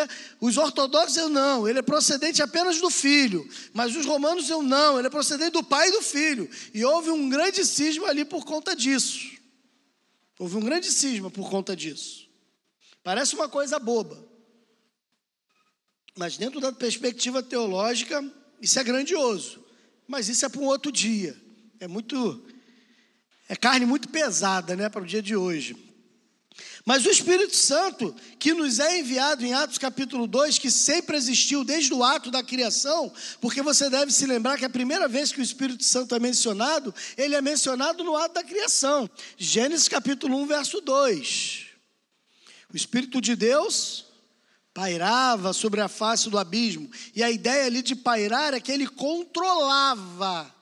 os 0.41 0.57
ortodoxos 0.57 1.17
eu 1.17 1.29
não, 1.29 1.69
ele 1.69 1.81
é 1.81 1.83
procedente 1.83 2.41
apenas 2.41 2.81
do 2.81 2.89
filho, 2.89 3.45
mas 3.75 3.97
os 3.97 4.07
romanos 4.07 4.49
eu 4.49 4.63
não, 4.63 4.97
ele 4.97 5.09
é 5.09 5.11
procedente 5.11 5.51
do 5.51 5.65
pai 5.65 5.89
e 5.89 5.91
do 5.91 6.03
filho, 6.03 6.49
e 6.73 6.85
houve 6.85 7.11
um 7.11 7.29
grande 7.29 7.67
cisma 7.67 8.07
ali 8.07 8.25
por 8.25 8.45
conta 8.45 8.77
disso. 8.77 9.33
Houve 10.39 10.57
um 10.57 10.61
grande 10.61 10.89
cisma 10.93 11.29
por 11.33 11.51
conta 11.51 11.75
disso. 11.75 12.29
Parece 13.03 13.35
uma 13.35 13.49
coisa 13.49 13.81
boba, 13.81 14.25
mas 16.17 16.37
dentro 16.37 16.61
da 16.61 16.71
perspectiva 16.71 17.43
teológica, 17.43 18.25
isso 18.61 18.79
é 18.79 18.85
grandioso, 18.85 19.65
mas 20.07 20.29
isso 20.29 20.47
é 20.47 20.49
para 20.49 20.61
um 20.61 20.67
outro 20.67 20.93
dia, 20.93 21.37
é 21.81 21.89
muito 21.89 22.41
é 23.49 23.57
carne 23.57 23.85
muito 23.85 24.09
pesada, 24.09 24.75
né, 24.77 24.89
para 24.89 25.03
o 25.03 25.07
dia 25.07 25.23
de 25.23 25.37
hoje. 25.37 25.77
Mas 26.85 27.07
o 27.07 27.11
Espírito 27.11 27.57
Santo, 27.57 28.15
que 28.39 28.53
nos 28.53 28.81
é 28.81 28.99
enviado 28.99 29.45
em 29.45 29.55
Atos 29.55 29.79
capítulo 29.79 30.27
2, 30.27 30.59
que 30.59 30.71
sempre 30.71 31.17
existiu 31.17 31.65
desde 31.65 31.95
o 31.95 32.03
ato 32.03 32.31
da 32.31 32.43
criação, 32.43 33.13
porque 33.41 33.63
você 33.63 33.89
deve 33.89 34.13
se 34.13 34.27
lembrar 34.27 34.59
que 34.59 34.65
a 34.65 34.71
primeira 34.71 35.07
vez 35.07 35.31
que 35.31 35.41
o 35.41 35.43
Espírito 35.43 35.85
Santo 35.85 36.15
é 36.15 36.19
mencionado, 36.19 36.93
ele 37.17 37.37
é 37.37 37.41
mencionado 37.41 38.03
no 38.03 38.17
ato 38.17 38.35
da 38.35 38.45
criação. 38.45 39.09
Gênesis 39.39 39.89
capítulo 39.89 40.37
1, 40.39 40.47
verso 40.47 40.81
2. 40.81 41.67
O 42.73 42.77
Espírito 42.77 43.21
de 43.21 43.37
Deus 43.37 44.07
pairava 44.75 45.53
sobre 45.53 45.81
a 45.81 45.89
face 45.89 46.29
do 46.31 46.39
abismo, 46.39 46.91
e 47.15 47.23
a 47.23 47.31
ideia 47.31 47.67
ali 47.67 47.83
de 47.83 47.95
pairar 47.95 48.55
é 48.55 48.61
que 48.61 48.73
ele 48.73 48.89
controlava 48.89 50.53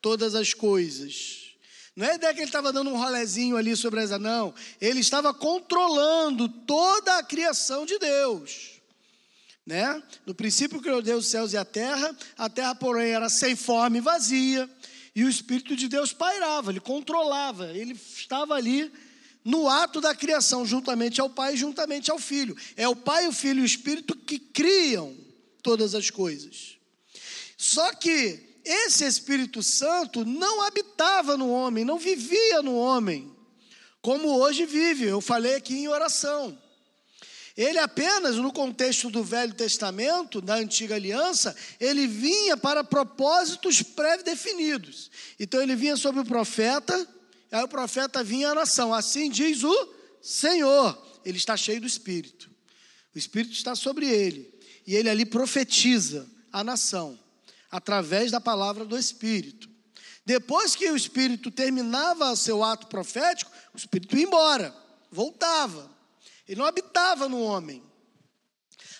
todas 0.00 0.34
as 0.34 0.54
coisas. 0.54 1.45
Não 1.96 2.06
é 2.06 2.16
ideia 2.16 2.34
que 2.34 2.40
ele 2.40 2.46
estava 2.46 2.70
dando 2.74 2.90
um 2.90 2.98
rolezinho 2.98 3.56
ali 3.56 3.74
sobre 3.74 4.02
essa, 4.02 4.18
não. 4.18 4.54
Ele 4.78 5.00
estava 5.00 5.32
controlando 5.32 6.46
toda 6.46 7.16
a 7.16 7.22
criação 7.22 7.86
de 7.86 7.98
Deus. 7.98 8.72
Né? 9.64 10.02
No 10.26 10.34
princípio 10.34 10.80
criou 10.80 11.00
Deus 11.00 11.24
os 11.24 11.30
céus 11.30 11.54
e 11.54 11.56
a 11.56 11.64
terra, 11.64 12.14
a 12.36 12.50
terra, 12.50 12.74
porém, 12.74 13.12
era 13.12 13.30
sem 13.30 13.56
forma 13.56 13.96
e 13.96 14.00
vazia, 14.02 14.70
e 15.14 15.24
o 15.24 15.28
Espírito 15.28 15.74
de 15.74 15.88
Deus 15.88 16.12
pairava, 16.12 16.70
ele 16.70 16.80
controlava, 16.80 17.72
ele 17.72 17.94
estava 17.94 18.54
ali 18.54 18.92
no 19.42 19.66
ato 19.66 19.98
da 19.98 20.14
criação, 20.14 20.66
juntamente 20.66 21.20
ao 21.20 21.30
Pai 21.30 21.54
e 21.54 21.56
juntamente 21.56 22.10
ao 22.10 22.18
Filho. 22.18 22.54
É 22.76 22.86
o 22.86 22.94
Pai, 22.94 23.26
o 23.26 23.32
Filho 23.32 23.60
e 23.60 23.62
o 23.62 23.66
Espírito 23.66 24.14
que 24.14 24.38
criam 24.38 25.16
todas 25.62 25.94
as 25.94 26.10
coisas. 26.10 26.76
Só 27.56 27.94
que 27.94 28.55
esse 28.66 29.04
Espírito 29.04 29.62
Santo 29.62 30.24
não 30.24 30.60
habitava 30.62 31.36
no 31.36 31.48
homem, 31.50 31.84
não 31.84 32.00
vivia 32.00 32.60
no 32.62 32.74
homem, 32.74 33.32
como 34.02 34.40
hoje 34.40 34.66
vive. 34.66 35.04
Eu 35.04 35.20
falei 35.20 35.54
aqui 35.54 35.74
em 35.74 35.86
oração. 35.86 36.58
Ele 37.56 37.78
apenas, 37.78 38.36
no 38.36 38.52
contexto 38.52 39.08
do 39.08 39.22
Velho 39.22 39.54
Testamento, 39.54 40.40
da 40.40 40.56
Antiga 40.56 40.96
Aliança, 40.96 41.56
ele 41.80 42.08
vinha 42.08 42.56
para 42.56 42.82
propósitos 42.82 43.82
pré-definidos. 43.82 45.12
Então 45.38 45.62
ele 45.62 45.76
vinha 45.76 45.96
sobre 45.96 46.20
o 46.20 46.24
profeta, 46.24 47.08
aí 47.52 47.62
o 47.62 47.68
profeta 47.68 48.22
vinha 48.24 48.50
à 48.50 48.54
nação. 48.54 48.92
Assim 48.92 49.30
diz 49.30 49.62
o 49.62 49.94
Senhor. 50.20 51.00
Ele 51.24 51.38
está 51.38 51.56
cheio 51.56 51.80
do 51.80 51.86
Espírito. 51.86 52.50
O 53.14 53.18
Espírito 53.18 53.54
está 53.54 53.76
sobre 53.76 54.10
ele. 54.10 54.52
E 54.84 54.96
ele 54.96 55.08
ali 55.08 55.24
profetiza 55.24 56.28
a 56.52 56.64
nação 56.64 57.25
através 57.76 58.30
da 58.30 58.40
palavra 58.40 58.86
do 58.86 58.96
Espírito. 58.96 59.68
Depois 60.24 60.74
que 60.74 60.90
o 60.90 60.96
Espírito 60.96 61.50
terminava 61.50 62.34
seu 62.34 62.64
ato 62.64 62.86
profético, 62.86 63.50
o 63.74 63.76
Espírito 63.76 64.16
ia 64.16 64.24
embora, 64.24 64.74
voltava. 65.12 65.90
Ele 66.48 66.58
não 66.58 66.66
habitava 66.66 67.28
no 67.28 67.38
homem. 67.38 67.82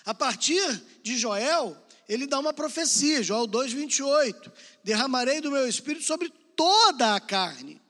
A 0.05 0.13
partir 0.13 0.61
de 1.01 1.17
Joel, 1.17 1.75
ele 2.07 2.27
dá 2.27 2.37
uma 2.37 2.53
profecia, 2.53 3.23
Joel 3.23 3.47
2,28: 3.47 4.51
Derramarei 4.83 5.41
do 5.41 5.49
meu 5.49 5.67
espírito 5.67 6.05
sobre 6.05 6.31
toda 6.55 7.15
a 7.15 7.19
carne 7.19 7.81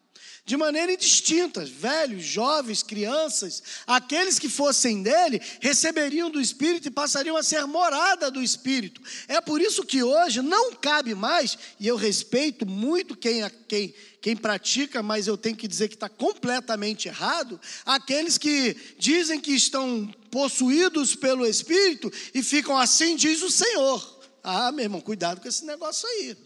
de 0.48 0.56
maneira 0.56 0.94
indistinta, 0.94 1.66
velhos, 1.66 2.24
jovens, 2.24 2.82
crianças, 2.82 3.62
aqueles 3.86 4.40
que 4.40 4.48
fossem 4.48 5.04
dele, 5.04 5.42
receberiam 5.60 6.32
do 6.32 6.40
Espírito 6.40 6.88
e 6.88 6.92
passariam 6.92 7.36
a 7.36 7.44
ser 7.44 7.68
morada 7.68 8.32
do 8.32 8.42
Espírito. 8.42 9.02
É 9.28 9.42
por 9.42 9.60
isso 9.60 9.84
que 9.84 10.02
hoje 10.02 10.42
não 10.42 10.74
cabe 10.74 11.14
mais, 11.14 11.58
e 11.78 11.86
eu 11.86 11.98
respeito 11.98 12.66
muito 12.66 13.14
quem, 13.14 13.42
quem, 13.68 13.94
quem 14.22 14.38
pratica, 14.38 15.04
mas 15.04 15.28
eu 15.28 15.38
tenho 15.38 15.58
que 15.58 15.68
dizer 15.68 15.90
que 15.90 15.96
está 15.96 16.08
completamente 16.08 17.10
errado, 17.10 17.60
aqueles 17.86 18.38
que 18.38 18.74
dizem 18.98 19.42
que 19.42 19.52
estão 19.52 20.10
possuídos 20.32 21.14
pelo 21.14 21.46
Espírito 21.46 22.10
e 22.34 22.42
ficam 22.42 22.78
assim, 22.78 23.18
diz 23.18 23.42
o 23.42 23.52
Senhor. 23.52 24.18
Ah, 24.42 24.72
meu 24.72 24.86
irmão, 24.86 25.02
cuidado 25.02 25.42
com 25.42 25.48
esse 25.50 25.66
negócio 25.66 26.08
aí. 26.08 26.38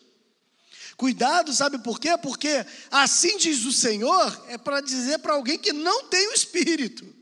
Cuidado, 0.98 1.54
sabe 1.54 1.80
por 1.80 2.00
quê? 2.00 2.18
Porque 2.18 2.66
assim 2.90 3.38
diz 3.38 3.66
o 3.66 3.72
Senhor, 3.72 4.46
é 4.48 4.58
para 4.58 4.82
dizer 4.82 5.20
para 5.20 5.34
alguém 5.34 5.58
que 5.58 5.74
não 5.74 6.06
tem 6.06 6.30
o 6.30 6.34
Espírito. 6.34 7.22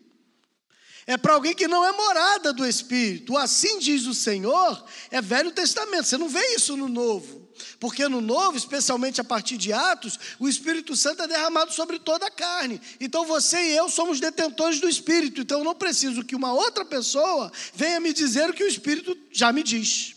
É 1.09 1.17
para 1.17 1.33
alguém 1.33 1.55
que 1.55 1.67
não 1.67 1.83
é 1.83 1.91
morada 1.91 2.53
do 2.53 2.63
Espírito. 2.63 3.35
Assim 3.35 3.79
diz 3.79 4.05
o 4.05 4.13
Senhor, 4.13 4.85
é 5.09 5.19
Velho 5.19 5.51
Testamento. 5.51 6.05
Você 6.05 6.17
não 6.17 6.29
vê 6.29 6.53
isso 6.53 6.77
no 6.77 6.87
Novo. 6.87 7.49
Porque 7.79 8.07
no 8.07 8.21
Novo, 8.21 8.55
especialmente 8.55 9.19
a 9.19 9.23
partir 9.23 9.57
de 9.57 9.73
Atos, 9.73 10.19
o 10.39 10.47
Espírito 10.47 10.95
Santo 10.95 11.23
é 11.23 11.27
derramado 11.27 11.73
sobre 11.73 11.97
toda 11.97 12.27
a 12.27 12.31
carne. 12.31 12.79
Então 12.99 13.25
você 13.25 13.57
e 13.59 13.75
eu 13.75 13.89
somos 13.89 14.19
detentores 14.19 14.79
do 14.79 14.87
Espírito. 14.87 15.41
Então 15.41 15.59
eu 15.59 15.65
não 15.65 15.73
preciso 15.73 16.23
que 16.23 16.35
uma 16.35 16.53
outra 16.53 16.85
pessoa 16.85 17.51
venha 17.73 17.99
me 17.99 18.13
dizer 18.13 18.47
o 18.47 18.53
que 18.53 18.63
o 18.63 18.67
Espírito 18.67 19.17
já 19.31 19.51
me 19.51 19.63
diz. 19.63 20.15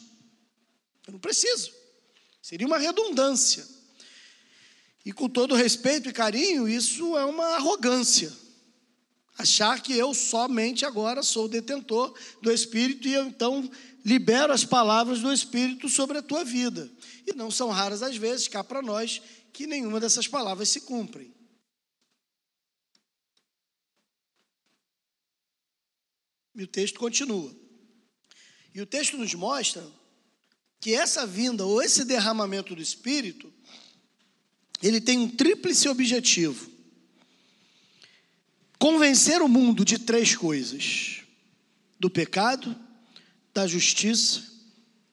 Eu 1.06 1.14
não 1.14 1.20
preciso. 1.20 1.81
Seria 2.42 2.66
uma 2.66 2.78
redundância. 2.78 3.64
E 5.04 5.12
com 5.12 5.28
todo 5.28 5.54
respeito 5.54 6.08
e 6.08 6.12
carinho, 6.12 6.68
isso 6.68 7.16
é 7.16 7.24
uma 7.24 7.54
arrogância. 7.54 8.32
Achar 9.38 9.80
que 9.80 9.96
eu 9.96 10.12
somente 10.12 10.84
agora 10.84 11.22
sou 11.22 11.48
detentor 11.48 12.14
do 12.42 12.52
Espírito 12.52 13.08
e 13.08 13.14
eu 13.14 13.24
então 13.24 13.70
libero 14.04 14.52
as 14.52 14.64
palavras 14.64 15.20
do 15.20 15.32
Espírito 15.32 15.88
sobre 15.88 16.18
a 16.18 16.22
tua 16.22 16.44
vida. 16.44 16.90
E 17.26 17.32
não 17.32 17.50
são 17.50 17.70
raras 17.70 18.02
as 18.02 18.16
vezes, 18.16 18.48
cá 18.48 18.62
para 18.62 18.82
nós, 18.82 19.22
que 19.52 19.66
nenhuma 19.66 20.00
dessas 20.00 20.26
palavras 20.26 20.68
se 20.68 20.82
cumprem. 20.82 21.32
E 26.54 26.62
o 26.64 26.66
texto 26.66 26.98
continua. 26.98 27.54
E 28.74 28.80
o 28.80 28.86
texto 28.86 29.16
nos 29.16 29.32
mostra 29.34 29.86
que 30.82 30.92
essa 30.92 31.24
vinda 31.24 31.64
ou 31.64 31.80
esse 31.80 32.04
derramamento 32.04 32.74
do 32.74 32.82
Espírito, 32.82 33.50
ele 34.82 35.00
tem 35.00 35.16
um 35.16 35.28
tríplice 35.28 35.88
objetivo: 35.88 36.68
convencer 38.80 39.40
o 39.40 39.48
mundo 39.48 39.84
de 39.84 39.96
três 39.96 40.34
coisas: 40.34 41.20
do 42.00 42.10
pecado, 42.10 42.76
da 43.54 43.64
justiça 43.64 44.42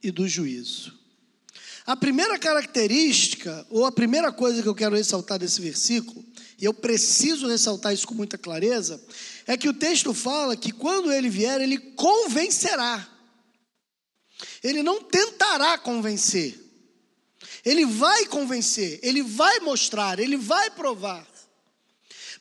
e 0.01 0.09
do 0.09 0.27
juízo. 0.27 0.97
A 1.85 1.95
primeira 1.95 2.39
característica, 2.39 3.65
ou 3.69 3.85
a 3.85 3.91
primeira 3.91 4.31
coisa 4.31 4.63
que 4.63 4.67
eu 4.67 4.75
quero 4.75 4.95
ressaltar 4.95 5.38
desse 5.38 5.61
versículo, 5.61 6.25
e 6.59 6.65
eu 6.65 6.73
preciso 6.73 7.47
ressaltar 7.47 7.93
isso 7.93 8.07
com 8.07 8.15
muita 8.15 8.39
clareza, 8.39 8.99
é 9.45 9.55
que 9.55 9.69
o 9.69 9.73
texto 9.73 10.15
fala 10.15 10.57
que 10.57 10.71
quando 10.71 11.11
ele 11.11 11.29
vier, 11.29 11.61
ele 11.61 11.77
convencerá. 11.77 13.18
Ele 14.63 14.83
não 14.83 15.01
tentará 15.01 15.77
convencer. 15.77 16.59
Ele 17.65 17.85
vai 17.85 18.25
convencer, 18.25 18.99
ele 19.03 19.21
vai 19.21 19.59
mostrar, 19.59 20.19
ele 20.19 20.37
vai 20.37 20.69
provar. 20.69 21.27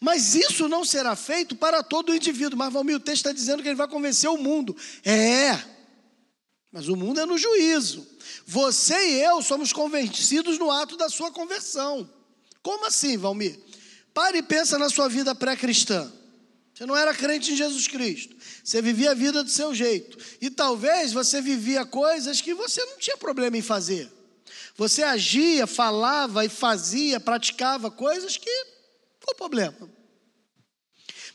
Mas 0.00 0.34
isso 0.34 0.68
não 0.68 0.84
será 0.84 1.16
feito 1.16 1.56
para 1.56 1.82
todo 1.82 2.14
indivíduo. 2.14 2.58
Mas 2.58 2.72
Valmir, 2.72 2.96
o 2.96 3.00
texto 3.00 3.26
está 3.26 3.32
dizendo 3.32 3.62
que 3.62 3.68
ele 3.68 3.76
vai 3.76 3.88
convencer 3.88 4.30
o 4.30 4.36
mundo. 4.36 4.76
É, 5.04 5.58
mas 6.70 6.88
o 6.88 6.96
mundo 6.96 7.20
é 7.20 7.26
no 7.26 7.36
juízo. 7.36 8.06
Você 8.46 8.94
e 8.94 9.22
eu 9.22 9.42
somos 9.42 9.72
convencidos 9.72 10.58
no 10.58 10.70
ato 10.70 10.96
da 10.96 11.08
sua 11.08 11.30
conversão. 11.32 12.08
Como 12.62 12.86
assim, 12.86 13.16
Valmir? 13.16 13.58
Pare 14.14 14.38
e 14.38 14.42
pensa 14.42 14.78
na 14.78 14.88
sua 14.88 15.08
vida 15.08 15.34
pré-cristã. 15.34 16.12
Você 16.74 16.86
não 16.86 16.96
era 16.96 17.12
crente 17.12 17.52
em 17.52 17.56
Jesus 17.56 17.88
Cristo. 17.88 18.36
Você 18.68 18.82
vivia 18.82 19.12
a 19.12 19.14
vida 19.14 19.42
do 19.42 19.48
seu 19.48 19.74
jeito. 19.74 20.18
E 20.42 20.50
talvez 20.50 21.10
você 21.10 21.40
vivia 21.40 21.86
coisas 21.86 22.42
que 22.42 22.52
você 22.52 22.84
não 22.84 22.98
tinha 22.98 23.16
problema 23.16 23.56
em 23.56 23.62
fazer. 23.62 24.12
Você 24.76 25.02
agia, 25.02 25.66
falava 25.66 26.44
e 26.44 26.50
fazia, 26.50 27.18
praticava 27.18 27.90
coisas 27.90 28.36
que. 28.36 28.50
Qual 29.24 29.32
o 29.32 29.36
problema? 29.36 29.74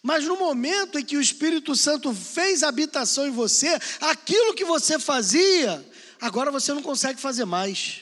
Mas 0.04 0.26
no 0.26 0.38
momento 0.38 1.00
em 1.00 1.04
que 1.04 1.18
o 1.18 1.22
Espírito 1.22 1.76
Santo 1.76 2.14
fez 2.14 2.62
habitação 2.62 3.26
em 3.26 3.32
você, 3.32 3.80
aquilo 4.00 4.54
que 4.54 4.64
você 4.64 5.00
fazia, 5.00 5.84
agora 6.22 6.52
você 6.52 6.72
não 6.72 6.84
consegue 6.84 7.20
fazer 7.20 7.46
mais. 7.46 8.02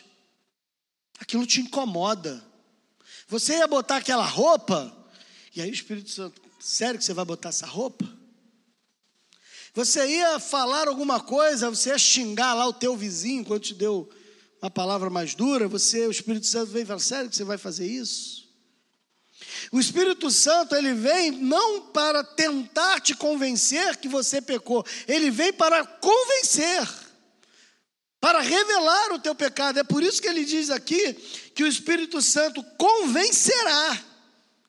Aquilo 1.21 1.47
te 1.47 1.61
incomoda. 1.61 2.43
Você 3.29 3.53
ia 3.53 3.67
botar 3.67 3.95
aquela 3.95 4.25
roupa, 4.25 4.93
e 5.55 5.61
aí 5.61 5.69
o 5.69 5.73
Espírito 5.73 6.09
Santo, 6.09 6.41
sério 6.59 6.99
que 6.99 7.05
você 7.05 7.13
vai 7.13 7.23
botar 7.23 7.47
essa 7.47 7.65
roupa? 7.65 8.19
Você 9.73 10.05
ia 10.05 10.39
falar 10.39 10.87
alguma 10.87 11.19
coisa, 11.19 11.69
você 11.69 11.89
ia 11.89 11.97
xingar 11.97 12.53
lá 12.53 12.67
o 12.67 12.73
teu 12.73 12.95
vizinho 12.95 13.45
quando 13.45 13.61
te 13.61 13.73
deu 13.73 14.09
uma 14.61 14.69
palavra 14.69 15.09
mais 15.09 15.33
dura, 15.33 15.67
você, 15.67 16.05
o 16.05 16.11
Espírito 16.11 16.45
Santo 16.45 16.71
vem 16.71 16.83
e 16.83 16.85
fala, 16.85 16.99
sério 16.99 17.29
que 17.29 17.35
você 17.35 17.43
vai 17.43 17.57
fazer 17.57 17.87
isso? 17.87 18.47
O 19.71 19.79
Espírito 19.79 20.29
Santo, 20.29 20.75
ele 20.75 20.93
vem 20.93 21.31
não 21.31 21.87
para 21.87 22.23
tentar 22.23 22.99
te 22.99 23.15
convencer 23.15 23.97
que 23.97 24.07
você 24.07 24.41
pecou, 24.41 24.85
ele 25.07 25.31
vem 25.31 25.51
para 25.51 25.85
convencer, 25.85 26.87
para 28.19 28.39
revelar 28.39 29.13
o 29.13 29.19
teu 29.19 29.33
pecado. 29.33 29.79
É 29.79 29.83
por 29.83 30.03
isso 30.03 30.21
que 30.21 30.27
ele 30.27 30.45
diz 30.45 30.69
aqui 30.69 31.13
que 31.55 31.63
o 31.63 31.67
Espírito 31.67 32.21
Santo 32.21 32.63
convencerá. 32.77 34.10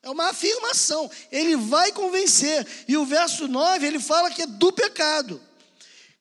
É 0.03 0.09
uma 0.09 0.29
afirmação, 0.29 1.09
ele 1.31 1.55
vai 1.55 1.93
convencer. 1.93 2.67
E 2.89 2.97
o 2.97 3.05
verso 3.05 3.47
9, 3.47 3.87
ele 3.87 3.99
fala 3.99 4.29
que 4.29 4.41
é 4.41 4.45
do 4.45 4.71
pecado. 4.73 5.41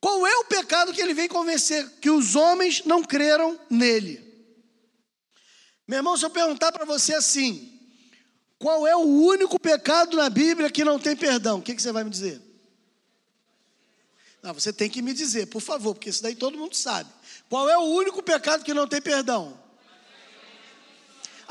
Qual 0.00 0.24
é 0.24 0.36
o 0.38 0.44
pecado 0.44 0.92
que 0.92 1.00
ele 1.00 1.12
vem 1.12 1.28
convencer? 1.28 1.88
Que 2.00 2.08
os 2.08 2.36
homens 2.36 2.84
não 2.84 3.02
creram 3.02 3.58
nele. 3.68 4.20
Meu 5.86 5.98
irmão, 5.98 6.16
se 6.16 6.24
eu 6.24 6.30
perguntar 6.30 6.70
para 6.70 6.84
você 6.84 7.14
assim, 7.14 7.80
qual 8.56 8.86
é 8.86 8.96
o 8.96 9.00
único 9.00 9.58
pecado 9.58 10.16
na 10.16 10.30
Bíblia 10.30 10.70
que 10.70 10.84
não 10.84 10.98
tem 10.98 11.16
perdão? 11.16 11.58
O 11.58 11.62
que, 11.62 11.74
que 11.74 11.82
você 11.82 11.90
vai 11.90 12.04
me 12.04 12.10
dizer? 12.10 12.40
Não, 14.40 14.54
você 14.54 14.72
tem 14.72 14.88
que 14.88 15.02
me 15.02 15.12
dizer, 15.12 15.46
por 15.46 15.60
favor, 15.60 15.94
porque 15.94 16.10
isso 16.10 16.22
daí 16.22 16.36
todo 16.36 16.56
mundo 16.56 16.76
sabe. 16.76 17.10
Qual 17.48 17.68
é 17.68 17.76
o 17.76 17.82
único 17.82 18.22
pecado 18.22 18.64
que 18.64 18.72
não 18.72 18.86
tem 18.86 19.02
perdão? 19.02 19.61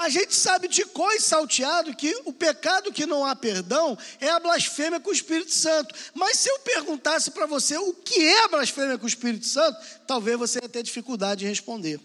A 0.01 0.09
gente 0.09 0.33
sabe 0.33 0.67
de 0.67 0.83
coisa 0.83 1.23
salteado 1.23 1.95
que 1.95 2.11
o 2.25 2.33
pecado 2.33 2.91
que 2.91 3.05
não 3.05 3.23
há 3.23 3.35
perdão 3.35 3.95
é 4.19 4.29
a 4.29 4.39
blasfêmia 4.39 4.99
com 4.99 5.11
o 5.11 5.13
Espírito 5.13 5.53
Santo. 5.53 5.93
Mas 6.15 6.39
se 6.39 6.49
eu 6.49 6.57
perguntasse 6.57 7.29
para 7.29 7.45
você 7.45 7.77
o 7.77 7.93
que 7.93 8.19
é 8.19 8.45
a 8.45 8.47
blasfêmia 8.47 8.97
com 8.97 9.05
o 9.05 9.07
Espírito 9.07 9.45
Santo, 9.45 9.77
talvez 10.07 10.39
você 10.39 10.57
ia 10.59 10.67
ter 10.67 10.81
dificuldade 10.81 11.45
em 11.45 11.49
responder. 11.49 11.99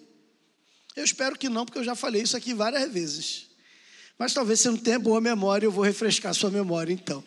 Eu 0.94 1.04
espero 1.04 1.38
que 1.38 1.48
não, 1.48 1.64
porque 1.64 1.78
eu 1.78 1.84
já 1.84 1.94
falei 1.94 2.20
isso 2.20 2.36
aqui 2.36 2.52
várias 2.52 2.92
vezes. 2.92 3.46
Mas 4.18 4.34
talvez 4.34 4.60
você 4.60 4.68
não 4.68 4.76
tenha 4.76 4.98
boa 4.98 5.20
memória, 5.20 5.64
eu 5.64 5.72
vou 5.72 5.82
refrescar 5.82 6.34
sua 6.34 6.50
memória 6.50 6.92
então. 6.92 7.24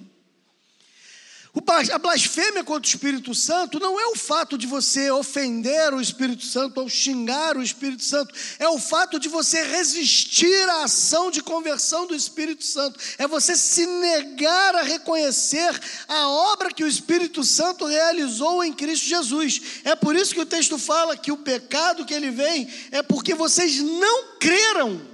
A 1.91 1.97
blasfêmia 1.97 2.63
contra 2.63 2.88
o 2.88 2.89
Espírito 2.89 3.33
Santo 3.33 3.79
não 3.79 3.99
é 3.99 4.05
o 4.07 4.15
fato 4.15 4.55
de 4.55 4.67
você 4.67 5.09
ofender 5.09 5.93
o 5.95 5.99
Espírito 5.99 6.45
Santo 6.45 6.79
ou 6.79 6.88
xingar 6.88 7.57
o 7.57 7.63
Espírito 7.63 8.03
Santo, 8.03 8.33
é 8.59 8.69
o 8.69 8.77
fato 8.77 9.19
de 9.19 9.27
você 9.27 9.63
resistir 9.63 10.69
à 10.69 10.83
ação 10.83 11.31
de 11.31 11.41
conversão 11.41 12.05
do 12.05 12.15
Espírito 12.15 12.63
Santo, 12.63 12.99
é 13.17 13.27
você 13.27 13.55
se 13.55 13.85
negar 13.88 14.75
a 14.75 14.83
reconhecer 14.83 15.79
a 16.07 16.27
obra 16.27 16.71
que 16.71 16.83
o 16.83 16.88
Espírito 16.88 17.43
Santo 17.43 17.85
realizou 17.85 18.63
em 18.63 18.71
Cristo 18.71 19.07
Jesus. 19.07 19.59
É 19.83 19.95
por 19.95 20.15
isso 20.15 20.35
que 20.35 20.41
o 20.41 20.45
texto 20.45 20.77
fala 20.77 21.17
que 21.17 21.31
o 21.31 21.38
pecado 21.38 22.05
que 22.05 22.13
ele 22.13 22.29
vem 22.29 22.71
é 22.91 23.01
porque 23.01 23.33
vocês 23.33 23.81
não 23.81 24.38
creram. 24.39 25.09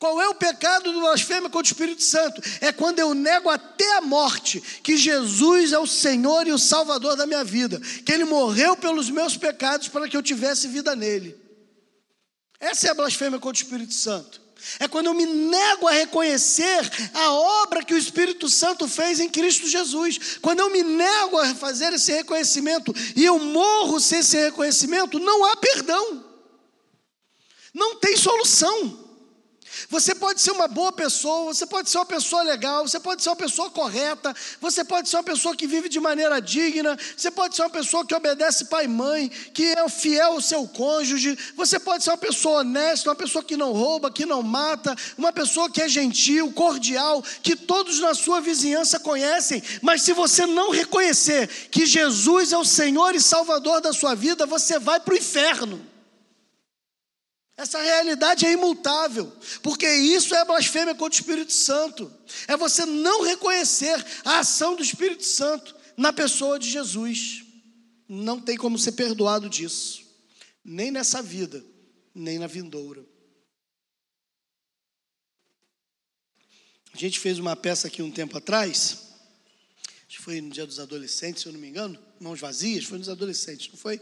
Qual 0.00 0.18
é 0.18 0.26
o 0.30 0.34
pecado 0.34 0.90
do 0.94 1.00
blasfêmia 1.00 1.50
contra 1.50 1.70
o 1.70 1.74
Espírito 1.74 2.02
Santo? 2.02 2.40
É 2.62 2.72
quando 2.72 3.00
eu 3.00 3.12
nego 3.12 3.50
até 3.50 3.98
a 3.98 4.00
morte 4.00 4.58
que 4.82 4.96
Jesus 4.96 5.74
é 5.74 5.78
o 5.78 5.86
Senhor 5.86 6.46
e 6.46 6.52
o 6.52 6.58
Salvador 6.58 7.16
da 7.16 7.26
minha 7.26 7.44
vida, 7.44 7.78
que 7.78 8.10
Ele 8.10 8.24
morreu 8.24 8.74
pelos 8.74 9.10
meus 9.10 9.36
pecados 9.36 9.88
para 9.88 10.08
que 10.08 10.16
eu 10.16 10.22
tivesse 10.22 10.66
vida 10.68 10.96
nele. 10.96 11.38
Essa 12.58 12.88
é 12.88 12.90
a 12.92 12.94
blasfêmia 12.94 13.38
contra 13.38 13.62
o 13.62 13.64
Espírito 13.64 13.92
Santo. 13.92 14.40
É 14.78 14.88
quando 14.88 15.06
eu 15.06 15.14
me 15.14 15.26
nego 15.26 15.86
a 15.86 15.92
reconhecer 15.92 17.10
a 17.12 17.32
obra 17.32 17.84
que 17.84 17.92
o 17.92 17.98
Espírito 17.98 18.48
Santo 18.48 18.88
fez 18.88 19.20
em 19.20 19.28
Cristo 19.28 19.68
Jesus. 19.68 20.38
Quando 20.40 20.60
eu 20.60 20.70
me 20.70 20.82
nego 20.82 21.36
a 21.36 21.54
fazer 21.54 21.92
esse 21.92 22.10
reconhecimento 22.10 22.94
e 23.14 23.22
eu 23.22 23.38
morro 23.38 24.00
sem 24.00 24.20
esse 24.20 24.38
reconhecimento, 24.38 25.18
não 25.18 25.44
há 25.44 25.56
perdão. 25.56 26.24
Não 27.74 27.96
tem 27.96 28.16
solução. 28.16 28.99
Você 29.88 30.14
pode 30.14 30.40
ser 30.40 30.52
uma 30.52 30.68
boa 30.68 30.92
pessoa, 30.92 31.52
você 31.52 31.66
pode 31.66 31.88
ser 31.90 31.98
uma 31.98 32.06
pessoa 32.06 32.42
legal, 32.42 32.86
você 32.86 33.00
pode 33.00 33.22
ser 33.22 33.30
uma 33.30 33.36
pessoa 33.36 33.70
correta, 33.70 34.34
você 34.60 34.84
pode 34.84 35.08
ser 35.08 35.16
uma 35.16 35.22
pessoa 35.22 35.56
que 35.56 35.66
vive 35.66 35.88
de 35.88 36.00
maneira 36.00 36.40
digna, 36.40 36.98
você 37.16 37.30
pode 37.30 37.56
ser 37.56 37.62
uma 37.62 37.70
pessoa 37.70 38.04
que 38.04 38.14
obedece 38.14 38.66
pai 38.66 38.84
e 38.84 38.88
mãe, 38.88 39.28
que 39.28 39.64
é 39.64 39.88
fiel 39.88 40.32
ao 40.32 40.40
seu 40.40 40.66
cônjuge, 40.68 41.36
você 41.56 41.78
pode 41.78 42.04
ser 42.04 42.10
uma 42.10 42.18
pessoa 42.18 42.60
honesta, 42.60 43.10
uma 43.10 43.16
pessoa 43.16 43.42
que 43.42 43.56
não 43.56 43.72
rouba, 43.72 44.10
que 44.10 44.26
não 44.26 44.42
mata, 44.42 44.94
uma 45.16 45.32
pessoa 45.32 45.70
que 45.70 45.80
é 45.80 45.88
gentil, 45.88 46.52
cordial, 46.52 47.22
que 47.42 47.56
todos 47.56 48.00
na 48.00 48.14
sua 48.14 48.40
vizinhança 48.40 48.98
conhecem, 48.98 49.62
mas 49.82 50.02
se 50.02 50.12
você 50.12 50.46
não 50.46 50.70
reconhecer 50.70 51.48
que 51.70 51.86
Jesus 51.86 52.52
é 52.52 52.58
o 52.58 52.64
Senhor 52.64 53.14
e 53.14 53.20
Salvador 53.20 53.80
da 53.80 53.92
sua 53.92 54.14
vida, 54.14 54.46
você 54.46 54.78
vai 54.78 55.00
para 55.00 55.14
o 55.14 55.16
inferno. 55.16 55.89
Essa 57.60 57.82
realidade 57.82 58.46
é 58.46 58.52
imutável, 58.52 59.30
porque 59.62 59.86
isso 59.86 60.34
é 60.34 60.42
blasfêmia 60.46 60.94
contra 60.94 61.18
o 61.18 61.20
Espírito 61.20 61.52
Santo. 61.52 62.10
É 62.48 62.56
você 62.56 62.86
não 62.86 63.20
reconhecer 63.20 64.02
a 64.24 64.38
ação 64.38 64.74
do 64.74 64.82
Espírito 64.82 65.24
Santo 65.24 65.76
na 65.94 66.10
pessoa 66.10 66.58
de 66.58 66.70
Jesus. 66.70 67.44
Não 68.08 68.40
tem 68.40 68.56
como 68.56 68.78
ser 68.78 68.92
perdoado 68.92 69.50
disso, 69.50 70.02
nem 70.64 70.90
nessa 70.90 71.20
vida, 71.20 71.62
nem 72.14 72.38
na 72.38 72.46
vindoura. 72.46 73.04
A 76.94 76.96
gente 76.96 77.20
fez 77.20 77.38
uma 77.38 77.54
peça 77.54 77.88
aqui 77.88 78.00
um 78.00 78.10
tempo 78.10 78.38
atrás, 78.38 79.06
acho 80.08 80.16
que 80.16 80.22
foi 80.22 80.40
no 80.40 80.48
Dia 80.48 80.66
dos 80.66 80.80
Adolescentes, 80.80 81.42
se 81.42 81.48
eu 81.48 81.52
não 81.52 81.60
me 81.60 81.68
engano, 81.68 82.02
Mãos 82.18 82.40
Vazias, 82.40 82.86
foi 82.86 82.96
nos 82.96 83.10
adolescentes, 83.10 83.68
não 83.68 83.76
foi? 83.76 84.00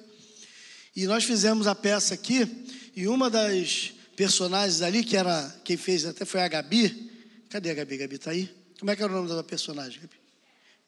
E 0.99 1.07
nós 1.07 1.23
fizemos 1.23 1.69
a 1.69 1.77
peça 1.77 2.15
aqui, 2.15 2.67
e 2.97 3.07
uma 3.07 3.31
das 3.31 3.93
personagens 4.17 4.83
ali, 4.83 5.05
que 5.05 5.17
era 5.17 5.57
quem 5.63 5.77
fez 5.77 6.05
até 6.05 6.25
foi 6.25 6.41
a 6.41 6.49
Gabi. 6.49 7.09
Cadê 7.49 7.71
a 7.71 7.75
Gabi? 7.75 7.99
Gabi 7.99 8.17
está 8.17 8.33
aí? 8.33 8.51
Como 8.81 8.91
é 8.91 8.97
que 8.97 9.03
era 9.05 9.13
o 9.13 9.15
nome 9.15 9.29
da 9.29 9.45
personagem, 9.45 10.01
Gabi? 10.01 10.17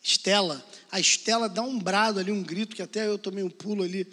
Estela. 0.03 0.67
A 0.91 0.99
Estela 0.99 1.49
dá 1.49 1.63
um 1.63 1.79
brado 1.79 2.19
ali, 2.19 2.33
um 2.33 2.43
grito, 2.43 2.75
que 2.75 2.83
até 2.83 3.07
eu 3.07 3.19
tomei 3.19 3.45
um 3.45 3.49
pulo 3.49 3.85
ali. 3.85 4.05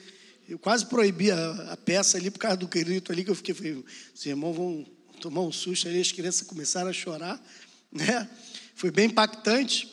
Eu 0.48 0.60
quase 0.60 0.86
proibi 0.86 1.32
a, 1.32 1.72
a 1.72 1.78
peça 1.78 2.20
ali 2.20 2.30
por 2.30 2.38
causa 2.38 2.58
do 2.58 2.68
grito 2.68 3.12
ali, 3.12 3.24
que 3.24 3.32
eu 3.32 3.36
fiquei, 3.36 3.56
falei, 3.56 3.84
os 4.14 4.24
irmãos 4.24 4.54
vão 4.56 4.86
tomar 5.20 5.42
um 5.42 5.52
susto 5.52 5.88
ali, 5.88 6.00
as 6.00 6.12
crianças 6.12 6.46
começaram 6.46 6.92
a 6.92 6.94
chorar, 6.94 7.44
né? 7.92 8.30
Foi 8.76 8.92
bem 8.92 9.08
impactante. 9.08 9.92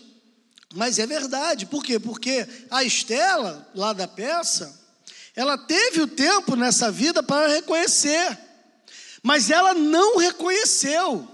Mas 0.75 0.99
é 0.99 1.07
verdade, 1.07 1.65
por 1.65 1.83
quê? 1.83 1.99
Porque 1.99 2.47
a 2.71 2.85
Estela, 2.85 3.67
lá 3.75 3.95
da 3.95 4.07
peça, 4.07 4.84
ela 5.37 5.59
teve 5.59 6.01
o 6.01 6.07
tempo 6.07 6.55
nessa 6.55 6.91
vida 6.91 7.23
para 7.23 7.49
reconhecer, 7.49 8.39
mas 9.23 9.51
ela 9.51 9.75
não 9.75 10.17
reconheceu. 10.19 11.29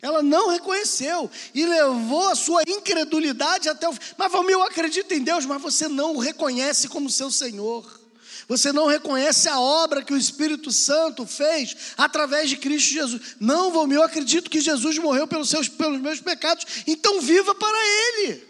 Ela 0.00 0.22
não 0.22 0.48
reconheceu 0.50 1.28
e 1.52 1.66
levou 1.66 2.28
a 2.28 2.36
sua 2.36 2.62
incredulidade 2.68 3.68
até 3.68 3.88
o 3.88 3.92
fim. 3.92 4.00
Mas, 4.16 4.30
Valmir, 4.30 4.52
eu 4.52 4.62
acredito 4.62 5.12
em 5.12 5.24
Deus, 5.24 5.44
mas 5.44 5.60
você 5.60 5.88
não 5.88 6.14
o 6.14 6.20
reconhece 6.20 6.86
como 6.86 7.10
seu 7.10 7.32
Senhor. 7.32 7.98
Você 8.46 8.72
não 8.72 8.86
reconhece 8.86 9.48
a 9.48 9.58
obra 9.58 10.02
que 10.02 10.12
o 10.12 10.16
Espírito 10.16 10.70
Santo 10.70 11.26
fez 11.26 11.76
através 11.96 12.48
de 12.48 12.56
Cristo 12.56 12.94
Jesus. 12.94 13.36
Não, 13.40 13.72
Valmir, 13.72 13.98
eu 13.98 14.04
acredito 14.04 14.48
que 14.48 14.60
Jesus 14.60 14.98
morreu 14.98 15.26
pelos, 15.26 15.50
seus, 15.50 15.68
pelos 15.68 16.00
meus 16.00 16.20
pecados, 16.20 16.64
então 16.86 17.20
viva 17.20 17.54
para 17.54 17.78
Ele. 17.78 18.47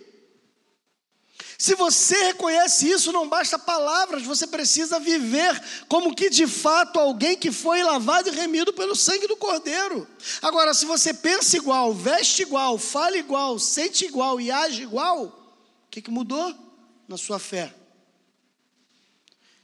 Se 1.60 1.74
você 1.74 2.14
reconhece 2.28 2.88
isso, 2.88 3.10
não 3.10 3.28
basta 3.28 3.58
palavras, 3.58 4.22
você 4.22 4.46
precisa 4.46 5.00
viver 5.00 5.60
como 5.88 6.14
que 6.14 6.30
de 6.30 6.46
fato 6.46 7.00
alguém 7.00 7.36
que 7.36 7.50
foi 7.50 7.82
lavado 7.82 8.28
e 8.28 8.32
remido 8.32 8.72
pelo 8.72 8.94
sangue 8.94 9.26
do 9.26 9.36
Cordeiro. 9.36 10.06
Agora, 10.40 10.72
se 10.72 10.86
você 10.86 11.12
pensa 11.12 11.56
igual, 11.56 11.92
veste 11.92 12.42
igual, 12.42 12.78
fala 12.78 13.16
igual, 13.16 13.58
sente 13.58 14.04
igual 14.04 14.40
e 14.40 14.52
age 14.52 14.82
igual, 14.82 15.24
o 15.24 15.90
que, 15.90 16.00
que 16.00 16.12
mudou 16.12 16.54
na 17.08 17.16
sua 17.16 17.40
fé? 17.40 17.74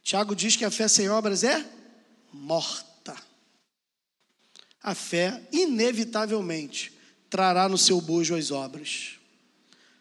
Tiago 0.03 0.35
diz 0.35 0.57
que 0.57 0.65
a 0.65 0.73
fé 0.73 0.89
sem 0.89 1.09
obras 1.09 1.45
é 1.45 1.65
morta. 2.33 3.15
A 4.83 4.97
fé, 4.97 5.47
inevitavelmente, 5.53 6.93
trará 7.31 7.69
no 7.69 7.79
seu 7.79 8.01
bojo 8.01 8.35
as 8.35 8.51
obras. 8.51 9.13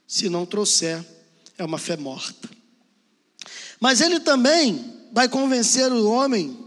Se 0.08 0.27
não 0.27 0.45
trouxer, 0.45 1.06
é 1.57 1.63
uma 1.63 1.77
fé 1.77 1.97
morta. 1.97 2.49
Mas 3.79 4.01
ele 4.01 4.19
também 4.19 4.83
vai 5.11 5.27
convencer 5.27 5.91
o 5.91 6.09
homem, 6.09 6.57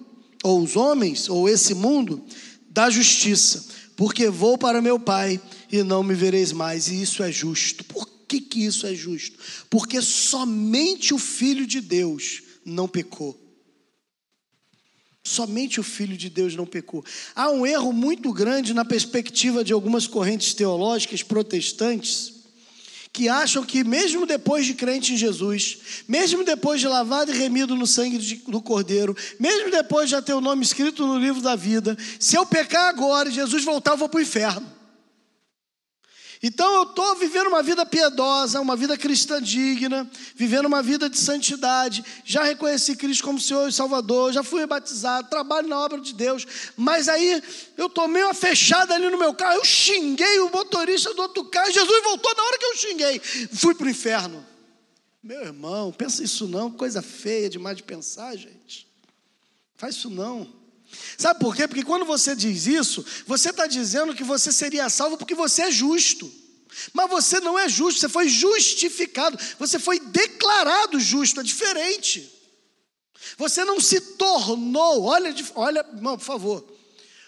ou 0.43 0.63
os 0.63 0.77
homens, 0.77 1.29
ou 1.29 1.49
esse 1.49 1.75
mundo, 1.75 2.25
da 2.69 2.91
justiça, 2.91 3.65
porque 3.97 4.29
vou 4.29 4.59
para 4.59 4.83
meu 4.83 5.01
Pai 5.01 5.41
e 5.73 5.83
não 5.83 6.03
me 6.03 6.15
vereis 6.15 6.53
mais, 6.53 6.89
e 6.89 7.01
isso 7.01 7.23
é 7.23 7.33
justo. 7.33 7.85
Por 7.85 8.07
que, 8.29 8.41
que 8.41 8.65
isso 8.65 8.87
é 8.87 8.95
justo? 8.95 9.39
Porque 9.71 10.01
somente 10.03 11.15
o 11.15 11.19
Filho 11.19 11.67
de 11.67 11.81
Deus 11.81 12.43
não 12.65 12.87
pecou. 12.87 13.43
Somente 15.25 15.81
o 15.81 15.83
Filho 15.83 16.17
de 16.17 16.31
Deus 16.31 16.55
não 16.55 16.67
pecou. 16.67 17.05
Há 17.35 17.51
um 17.51 17.67
erro 17.67 17.93
muito 17.93 18.33
grande 18.33 18.73
na 18.73 18.85
perspectiva 18.85 19.65
de 19.65 19.73
algumas 19.73 20.07
correntes 20.07 20.55
teológicas 20.55 21.23
protestantes 21.23 22.36
que 23.17 23.31
acham 23.31 23.65
que, 23.65 23.83
mesmo 23.83 24.27
depois 24.27 24.67
de 24.67 24.75
crente 24.75 25.15
em 25.15 25.17
Jesus, 25.17 25.79
mesmo 26.07 26.45
depois 26.45 26.83
de 26.83 26.87
lavado 26.87 27.33
e 27.33 27.35
remido 27.35 27.75
no 27.75 27.87
sangue 27.87 28.19
do 28.47 28.61
Cordeiro, 28.61 29.17
mesmo 29.41 29.71
depois 29.71 30.05
de 30.05 30.11
já 30.11 30.21
ter 30.21 30.35
o 30.35 30.41
nome 30.43 30.63
escrito 30.63 31.07
no 31.07 31.19
livro 31.19 31.41
da 31.41 31.57
vida, 31.57 31.97
se 32.21 32.37
eu 32.37 32.45
pecar 32.45 32.91
agora 32.91 33.31
e 33.31 33.33
Jesus 33.33 33.65
voltar, 33.65 33.93
eu 33.93 33.97
vou 33.97 34.07
para 34.07 34.19
o 34.19 34.23
inferno. 34.23 34.76
Então 36.47 36.75
eu 36.75 36.83
estou 36.85 37.17
vivendo 37.17 37.49
uma 37.49 37.61
vida 37.61 37.85
piedosa, 37.85 38.61
uma 38.61 38.77
vida 38.77 38.97
cristã 38.97 39.43
digna, 39.43 40.09
vivendo 40.37 40.67
uma 40.67 40.81
vida 40.81 41.11
de 41.11 41.19
santidade, 41.19 42.05
já 42.25 42.45
reconheci 42.45 42.95
Cristo 42.95 43.25
como 43.25 43.41
Senhor 43.41 43.69
e 43.69 43.73
Salvador, 43.73 44.33
já 44.33 44.45
fui 44.45 44.65
batizado, 44.65 45.29
trabalho 45.29 45.67
na 45.67 45.77
obra 45.77 46.01
de 46.01 46.15
Deus, 46.15 46.47
mas 46.77 47.09
aí 47.09 47.43
eu 47.77 47.89
tomei 47.89 48.23
uma 48.23 48.33
fechada 48.33 48.95
ali 48.95 49.11
no 49.11 49.19
meu 49.19 49.35
carro, 49.35 49.57
eu 49.57 49.65
xinguei 49.65 50.39
o 50.39 50.49
motorista 50.49 51.13
do 51.15 51.23
outro 51.23 51.45
carro, 51.47 51.73
Jesus 51.73 52.05
voltou 52.05 52.33
na 52.37 52.43
hora 52.45 52.59
que 52.59 52.65
eu 52.65 52.77
xinguei, 52.77 53.19
fui 53.53 53.75
para 53.75 53.87
o 53.89 53.91
inferno. 53.91 54.47
Meu 55.21 55.43
irmão, 55.43 55.91
pensa 55.91 56.23
isso 56.23 56.47
não, 56.47 56.71
coisa 56.71 57.03
feia 57.03 57.51
demais 57.51 57.77
de 57.77 57.83
pensar, 57.83 58.37
gente. 58.37 58.87
Faz 59.75 59.97
isso 59.97 60.09
não. 60.09 60.47
Sabe 61.17 61.41
por 61.41 61.55
quê? 61.57 61.67
Porque 61.67 61.85
quando 61.85 62.05
você 62.05 62.35
diz 62.35 62.67
isso, 62.67 63.05
você 63.27 63.51
está 63.51 63.67
dizendo 63.67 64.15
que 64.15 64.25
você 64.25 64.53
seria 64.53 64.89
salvo 64.89 65.17
porque 65.17 65.35
você 65.35 65.63
é 65.63 65.71
justo. 65.71 66.31
Mas 66.93 67.11
você 67.11 67.41
não 67.41 67.59
é 67.59 67.69
justo, 67.69 68.01
você 68.01 68.09
foi 68.09 68.29
justificado, 68.29 69.39
você 69.59 69.79
foi 69.79 69.99
declarado 69.99 71.01
justo, 71.01 71.41
é 71.41 71.43
diferente. 71.43 72.31
Você 73.39 73.65
não 73.65 73.81
se 73.81 74.01
tornou, 74.01 75.05
olha, 75.05 75.35
olha, 75.55 75.85
irmão, 75.95 76.19
por 76.19 76.25
favor, 76.25 76.65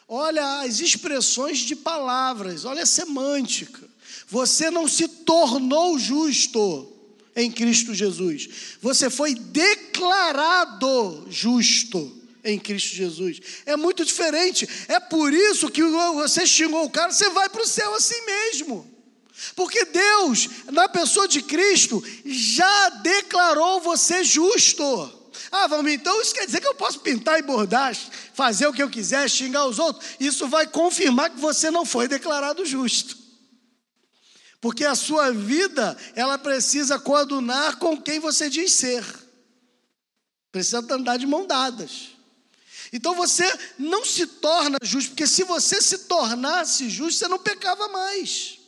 olha 0.06 0.60
as 0.60 0.80
expressões 0.80 1.58
de 1.58 1.74
palavras, 1.74 2.64
olha 2.64 2.82
a 2.82 2.86
semântica. 2.86 3.88
Você 4.28 4.70
não 4.70 4.86
se 4.86 5.08
tornou 5.08 5.98
justo 5.98 6.92
em 7.34 7.50
Cristo 7.50 7.94
Jesus, 7.94 8.76
você 8.82 9.08
foi 9.08 9.34
declarado 9.34 11.26
justo 11.30 12.17
em 12.50 12.58
Cristo 12.58 12.94
Jesus. 12.94 13.40
É 13.66 13.76
muito 13.76 14.04
diferente. 14.04 14.68
É 14.88 14.98
por 14.98 15.32
isso 15.32 15.70
que 15.70 15.82
você 15.82 16.46
xingou 16.46 16.84
o 16.84 16.90
cara, 16.90 17.12
você 17.12 17.30
vai 17.30 17.48
para 17.48 17.62
o 17.62 17.66
céu 17.66 17.94
assim 17.94 18.20
mesmo. 18.24 18.98
Porque 19.54 19.84
Deus, 19.84 20.48
na 20.72 20.88
pessoa 20.88 21.28
de 21.28 21.42
Cristo, 21.42 22.02
já 22.24 22.88
declarou 22.90 23.80
você 23.80 24.24
justo. 24.24 24.84
Ah, 25.50 25.66
vamos 25.66 25.90
então 25.92 26.20
isso 26.20 26.34
quer 26.34 26.46
dizer 26.46 26.60
que 26.60 26.66
eu 26.66 26.74
posso 26.74 27.00
pintar 27.00 27.38
e 27.38 27.42
bordar, 27.42 27.96
fazer 28.34 28.66
o 28.66 28.72
que 28.72 28.82
eu 28.82 28.90
quiser, 28.90 29.30
xingar 29.30 29.66
os 29.66 29.78
outros? 29.78 30.04
Isso 30.18 30.48
vai 30.48 30.66
confirmar 30.66 31.30
que 31.30 31.40
você 31.40 31.70
não 31.70 31.86
foi 31.86 32.08
declarado 32.08 32.66
justo. 32.66 33.16
Porque 34.60 34.84
a 34.84 34.94
sua 34.94 35.30
vida, 35.30 35.96
ela 36.14 36.36
precisa 36.36 36.98
coadunar 36.98 37.76
com 37.76 38.00
quem 38.00 38.18
você 38.18 38.50
diz 38.50 38.72
ser. 38.72 39.04
Precisa 40.50 40.78
andar 40.78 41.16
de 41.16 41.26
mão 41.26 41.46
dadas. 41.46 42.17
Então 42.92 43.14
você 43.14 43.44
não 43.78 44.04
se 44.04 44.26
torna 44.26 44.78
justo, 44.82 45.10
porque 45.10 45.26
se 45.26 45.44
você 45.44 45.80
se 45.80 45.98
tornasse 45.98 46.88
justo, 46.88 47.18
você 47.18 47.28
não 47.28 47.38
pecava 47.38 47.88
mais. 47.88 48.58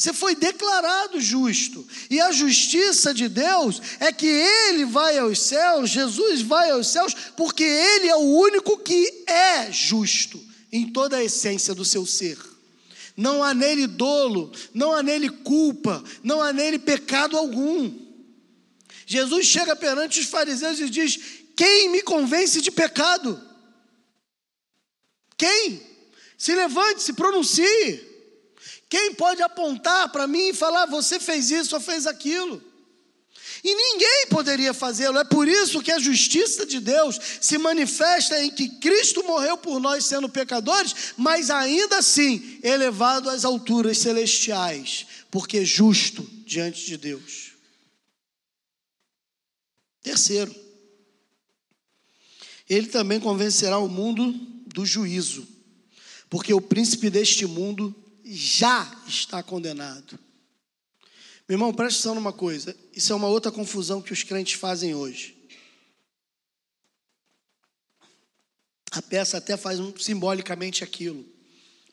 Você 0.00 0.14
foi 0.14 0.34
declarado 0.34 1.20
justo. 1.20 1.86
E 2.08 2.18
a 2.22 2.32
justiça 2.32 3.12
de 3.12 3.28
Deus 3.28 3.82
é 4.00 4.10
que 4.10 4.26
Ele 4.26 4.86
vai 4.86 5.18
aos 5.18 5.38
céus, 5.40 5.90
Jesus 5.90 6.40
vai 6.40 6.70
aos 6.70 6.88
céus, 6.88 7.14
porque 7.36 7.64
Ele 7.64 8.08
é 8.08 8.16
o 8.16 8.38
único 8.38 8.78
que 8.78 9.24
é 9.26 9.70
justo 9.70 10.40
em 10.72 10.90
toda 10.90 11.18
a 11.18 11.24
essência 11.24 11.74
do 11.74 11.84
seu 11.84 12.06
ser. 12.06 12.38
Não 13.14 13.44
há 13.44 13.52
nele 13.52 13.86
dolo, 13.86 14.50
não 14.72 14.94
há 14.94 15.02
nele 15.02 15.28
culpa, 15.28 16.02
não 16.22 16.40
há 16.40 16.50
nele 16.50 16.78
pecado 16.78 17.36
algum. 17.36 17.92
Jesus 19.04 19.44
chega 19.46 19.76
perante 19.76 20.20
os 20.20 20.26
fariseus 20.26 20.80
e 20.80 20.88
diz: 20.88 21.18
Quem 21.54 21.90
me 21.90 22.00
convence 22.00 22.62
de 22.62 22.70
pecado? 22.70 23.49
Quem? 25.40 25.80
Se 26.36 26.54
levante, 26.54 27.02
se 27.02 27.14
pronuncie. 27.14 28.06
Quem 28.90 29.14
pode 29.14 29.40
apontar 29.40 30.12
para 30.12 30.26
mim 30.26 30.50
e 30.50 30.54
falar, 30.54 30.84
você 30.84 31.18
fez 31.18 31.50
isso 31.50 31.74
ou 31.74 31.80
fez 31.80 32.06
aquilo? 32.06 32.62
E 33.64 33.74
ninguém 33.74 34.26
poderia 34.28 34.74
fazê-lo. 34.74 35.18
É 35.18 35.24
por 35.24 35.48
isso 35.48 35.80
que 35.80 35.90
a 35.90 35.98
justiça 35.98 36.66
de 36.66 36.78
Deus 36.78 37.18
se 37.40 37.56
manifesta 37.56 38.38
em 38.44 38.50
que 38.50 38.68
Cristo 38.80 39.24
morreu 39.24 39.56
por 39.56 39.80
nós 39.80 40.04
sendo 40.04 40.28
pecadores, 40.28 41.14
mas 41.16 41.48
ainda 41.48 41.96
assim 41.96 42.60
elevado 42.62 43.30
às 43.30 43.42
alturas 43.42 43.96
celestiais, 43.96 45.06
porque 45.30 45.58
é 45.58 45.64
justo 45.64 46.22
diante 46.44 46.84
de 46.84 46.98
Deus. 46.98 47.52
Terceiro, 50.02 50.54
ele 52.68 52.88
também 52.88 53.18
convencerá 53.18 53.78
o 53.78 53.88
mundo 53.88 54.49
do 54.72 54.86
juízo, 54.86 55.46
porque 56.28 56.52
o 56.54 56.60
príncipe 56.60 57.10
deste 57.10 57.46
mundo 57.46 57.94
já 58.24 59.02
está 59.06 59.42
condenado. 59.42 60.18
Meu 61.48 61.56
irmão, 61.56 61.74
preste 61.74 61.96
atenção 61.96 62.14
numa 62.14 62.32
coisa: 62.32 62.76
isso 62.94 63.12
é 63.12 63.16
uma 63.16 63.28
outra 63.28 63.50
confusão 63.50 64.00
que 64.00 64.12
os 64.12 64.22
crentes 64.22 64.54
fazem 64.54 64.94
hoje. 64.94 65.36
A 68.92 69.02
peça 69.02 69.38
até 69.38 69.56
faz 69.56 69.78
simbolicamente 69.98 70.82
aquilo, 70.82 71.24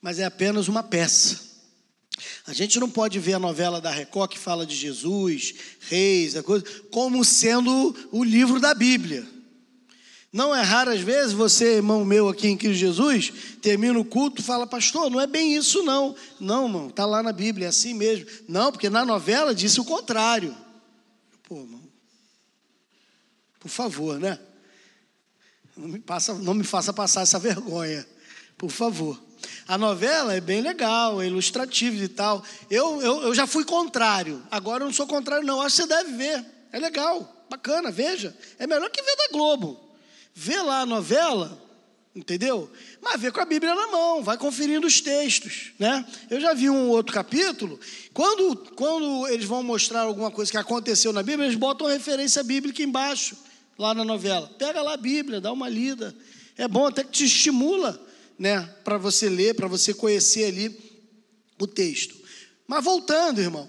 mas 0.02 0.20
é 0.20 0.26
apenas 0.26 0.68
uma 0.68 0.84
peça. 0.84 1.48
A 2.46 2.54
gente 2.54 2.80
não 2.80 2.90
pode 2.90 3.20
ver 3.20 3.34
a 3.34 3.40
novela 3.40 3.80
da 3.80 3.92
Record 3.92 4.32
que 4.32 4.40
fala 4.40 4.66
de 4.66 4.76
Jesus, 4.76 5.54
reis, 5.82 6.36
a 6.36 6.42
coisa, 6.42 6.66
como 6.90 7.24
sendo 7.24 7.96
o 8.12 8.24
livro 8.24 8.60
da 8.60 8.74
Bíblia. 8.74 9.37
Não 10.32 10.54
é 10.54 10.62
raro, 10.62 10.92
às 10.92 11.00
vezes, 11.00 11.32
você, 11.32 11.76
irmão 11.76 12.04
meu 12.04 12.28
aqui 12.28 12.48
em 12.50 12.58
Cristo 12.58 12.78
Jesus, 12.78 13.34
termina 13.62 13.98
o 13.98 14.04
culto 14.04 14.42
e 14.42 14.44
fala, 14.44 14.68
pastor, 14.68 15.10
não 15.10 15.22
é 15.22 15.28
bem 15.28 15.56
isso 15.56 15.84
não. 15.84 16.16
Não, 16.40 16.66
irmão, 16.66 16.88
está 16.90 17.06
lá 17.06 17.24
na 17.24 17.32
Bíblia, 17.32 17.68
é 17.68 17.70
assim 17.70 17.94
mesmo. 17.94 18.28
Não, 18.48 18.72
porque 18.72 18.90
na 18.90 19.06
novela 19.06 19.56
disse 19.56 19.80
o 19.80 19.86
contrário. 19.86 20.56
Pô, 21.48 21.62
irmão, 21.62 21.82
por 23.60 23.70
favor, 23.70 24.20
né? 24.20 24.38
Não 25.78 25.88
me, 25.88 26.00
passa, 26.00 26.34
não 26.34 26.54
me 26.54 26.63
faça 26.63 26.92
passar 26.92 27.22
essa 27.22 27.40
vergonha, 27.40 28.06
por 28.58 28.70
favor. 28.70 29.22
A 29.66 29.78
novela 29.78 30.36
é 30.36 30.42
bem 30.42 30.60
legal, 30.60 31.22
é 31.22 31.28
ilustrativa 31.28 31.96
e 32.04 32.08
tal. 32.08 32.44
Eu, 32.70 33.02
eu, 33.02 33.22
eu 33.24 33.36
já 33.36 33.48
fui 33.48 33.63
contrário, 33.63 34.44
agora 34.52 34.84
eu 34.84 34.88
não 34.88 34.94
sou 34.94 35.08
contrário, 35.08 35.48
não. 35.48 35.62
Acho 35.62 35.78
que 35.78 35.82
você 35.84 35.88
deve 35.88 36.18
ver, 36.18 36.46
é 36.74 36.80
legal, 36.80 37.46
bacana, 37.50 37.92
veja. 37.92 38.36
É 38.60 38.68
melhor 38.68 38.90
que 38.90 39.02
ver 39.02 39.16
da 39.16 39.28
Globo 39.32 39.87
vê 40.39 40.62
lá 40.62 40.82
a 40.82 40.86
novela, 40.86 41.60
entendeu? 42.15 42.71
Mas 43.02 43.19
vê 43.19 43.32
com 43.32 43.41
a 43.41 43.45
Bíblia 43.45 43.73
na 43.73 43.88
mão, 43.88 44.21
vai 44.21 44.38
conferindo 44.38 44.86
os 44.86 45.02
textos, 45.02 45.71
né? 45.80 46.06
Eu 46.30 46.39
já 46.39 46.54
vi 46.54 46.69
um 46.69 46.89
outro 46.89 47.12
capítulo, 47.12 47.80
quando, 48.13 48.56
quando 48.76 49.28
eles 49.30 49.45
vão 49.45 49.63
mostrar 49.63 50.02
alguma 50.02 50.30
coisa 50.30 50.52
que 50.52 50.58
aconteceu 50.58 51.12
na 51.12 51.23
Bíblia, 51.23 51.47
eles 51.47 51.58
botam 51.58 51.88
referência 51.88 52.43
bíblica 52.43 52.84
embaixo. 52.84 53.36
lá 53.80 53.95
na 53.95 54.04
novela. 54.04 54.47
Pega 54.60 54.80
lá 54.80 54.93
a 54.93 54.97
Bíblia, 54.97 55.41
dá 55.41 55.52
uma 55.52 55.67
lida. 55.67 56.15
É 56.56 56.67
bom, 56.67 56.86
até 56.86 57.04
que 57.04 57.12
te 57.12 57.26
estimula, 57.26 58.00
né, 58.38 58.62
para 58.84 59.00
você 59.00 59.28
ler, 59.30 59.56
para 59.56 59.67
você 59.67 59.91
conhecer 59.91 60.45
ali 60.45 60.78
o 61.60 61.65
texto. 61.65 62.15
Mas 62.67 62.84
voltando, 62.84 63.41
irmão, 63.41 63.67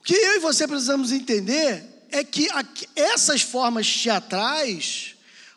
o 0.00 0.02
que 0.02 0.14
eu 0.14 0.36
e 0.36 0.40
você 0.40 0.66
precisamos 0.66 1.12
entender 1.12 1.84
é 2.10 2.24
que 2.24 2.48
essas 2.96 3.42
formas 3.42 3.88
teatrais 4.02 5.13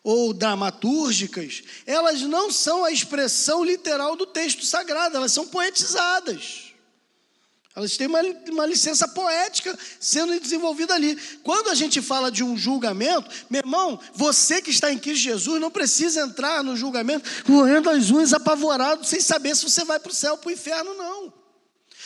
ou 0.07 0.31
dramatúrgicas, 0.31 1.63
elas 1.85 2.21
não 2.21 2.49
são 2.49 2.85
a 2.85 2.91
expressão 2.93 3.61
literal 3.61 4.15
do 4.15 4.25
texto 4.25 4.63
sagrado, 4.63 5.17
elas 5.17 5.33
são 5.33 5.45
poetizadas. 5.45 6.71
Elas 7.75 7.97
têm 7.97 8.07
uma, 8.07 8.21
uma 8.49 8.65
licença 8.65 9.05
poética 9.05 9.77
sendo 9.99 10.39
desenvolvida 10.39 10.95
ali. 10.95 11.13
Quando 11.43 11.67
a 11.67 11.75
gente 11.75 12.01
fala 12.01 12.31
de 12.31 12.41
um 12.41 12.55
julgamento, 12.55 13.29
meu 13.49 13.59
irmão, 13.59 13.99
você 14.13 14.61
que 14.61 14.69
está 14.69 14.89
em 14.89 14.97
Cristo 14.97 15.23
Jesus 15.23 15.59
não 15.59 15.69
precisa 15.69 16.21
entrar 16.21 16.63
no 16.63 16.77
julgamento 16.77 17.43
correndo 17.43 17.89
as 17.89 18.09
unhas 18.09 18.31
apavorado, 18.31 19.05
sem 19.05 19.19
saber 19.19 19.57
se 19.57 19.69
você 19.69 19.83
vai 19.83 19.99
para 19.99 20.13
o 20.13 20.15
céu 20.15 20.31
ou 20.31 20.37
para 20.37 20.47
o 20.47 20.53
inferno, 20.53 20.93
não. 20.93 21.33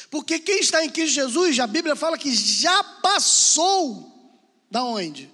Porque 0.10 0.40
quem 0.40 0.60
está 0.60 0.84
em 0.84 0.90
Cristo 0.90 1.14
Jesus, 1.14 1.60
a 1.60 1.68
Bíblia 1.68 1.96
fala 1.96 2.18
que 2.18 2.36
já 2.36 2.84
passou 2.84 4.12
da 4.72 4.84
onde? 4.84 5.32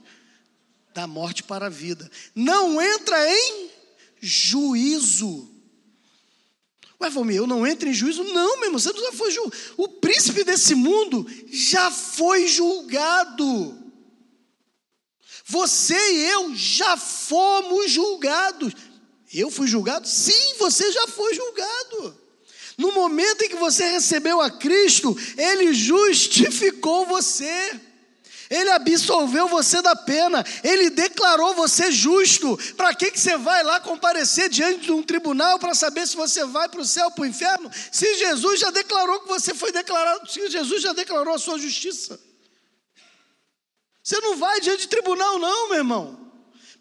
Da 0.98 1.06
morte 1.06 1.44
para 1.44 1.68
a 1.68 1.70
vida. 1.70 2.10
Não 2.34 2.82
entra 2.82 3.16
em 3.32 3.70
juízo. 4.20 5.48
Ué, 7.00 7.08
Valmir, 7.08 7.36
eu 7.36 7.46
não 7.46 7.68
entro 7.68 7.88
em 7.88 7.94
juízo? 7.94 8.24
Não, 8.24 8.56
meu 8.56 8.66
irmão, 8.66 8.80
você 8.80 8.92
já 8.92 9.12
foi 9.12 9.30
julgado. 9.30 9.56
O 9.78 9.88
príncipe 9.88 10.44
desse 10.44 10.74
mundo 10.74 11.24
já 11.52 11.92
foi 11.92 12.48
julgado. 12.48 13.78
Você 15.46 15.94
e 15.94 16.32
eu 16.32 16.56
já 16.56 16.98
fomos 16.98 17.92
julgados. 17.92 18.74
Eu 19.32 19.52
fui 19.52 19.68
julgado? 19.68 20.08
Sim, 20.08 20.56
você 20.58 20.92
já 20.92 21.06
foi 21.10 21.32
julgado. 21.36 22.20
No 22.76 22.92
momento 22.92 23.44
em 23.44 23.50
que 23.50 23.56
você 23.58 23.88
recebeu 23.92 24.42
a 24.42 24.50
Cristo, 24.50 25.16
Ele 25.38 25.76
justificou 25.76 27.06
você. 27.06 27.87
Ele 28.50 28.70
absolveu 28.72 29.48
você 29.48 29.82
da 29.82 29.96
pena, 29.96 30.46
ele 30.64 30.90
declarou 30.90 31.54
você 31.54 31.92
justo. 31.92 32.58
Para 32.76 32.94
que, 32.94 33.12
que 33.12 33.20
você 33.20 33.38
vai 33.38 33.64
lá 33.64 33.80
comparecer 33.80 34.50
diante 34.50 34.86
de 34.86 34.92
um 34.92 35.04
tribunal 35.04 35.60
para 35.60 35.74
saber 35.74 36.08
se 36.08 36.16
você 36.16 36.46
vai 36.46 36.70
para 36.70 36.82
o 36.82 36.86
céu 36.86 37.06
ou 37.06 37.12
para 37.12 37.24
o 37.24 37.28
inferno? 37.28 37.70
Se 37.92 38.16
Jesus 38.16 38.60
já 38.60 38.72
declarou 38.72 39.22
que 39.22 39.28
você 39.28 39.54
foi 39.54 39.72
declarado, 39.72 40.30
se 40.32 40.50
Jesus 40.50 40.82
já 40.82 40.94
declarou 40.94 41.34
a 41.34 41.40
sua 41.40 41.60
justiça. 41.60 42.20
Você 44.02 44.20
não 44.22 44.38
vai 44.38 44.62
diante 44.62 44.82
de 44.82 44.88
tribunal, 44.88 45.38
não, 45.38 45.70
meu 45.70 45.80
irmão. 45.80 46.28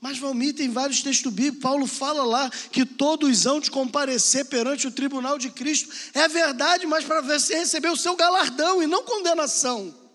Mas 0.00 0.18
Valmir 0.18 0.55
tem 0.55 0.70
vários 0.70 1.02
textos 1.02 1.33
bíblicos. 1.33 1.62
Paulo 1.62 1.87
fala 1.87 2.24
lá 2.24 2.48
que 2.70 2.87
todos 2.87 3.46
hão 3.46 3.59
de 3.59 3.72
comparecer 3.72 4.44
perante 4.44 4.87
o 4.87 4.92
tribunal 4.92 5.37
de 5.37 5.50
Cristo. 5.50 5.92
É 6.14 6.29
verdade, 6.29 6.87
mas 6.87 7.05
para 7.05 7.20
você 7.20 7.57
receber 7.57 7.88
o 7.88 7.96
seu 7.96 8.14
galardão 8.14 8.81
e 8.81 8.87
não 8.87 9.02
condenação. 9.02 10.06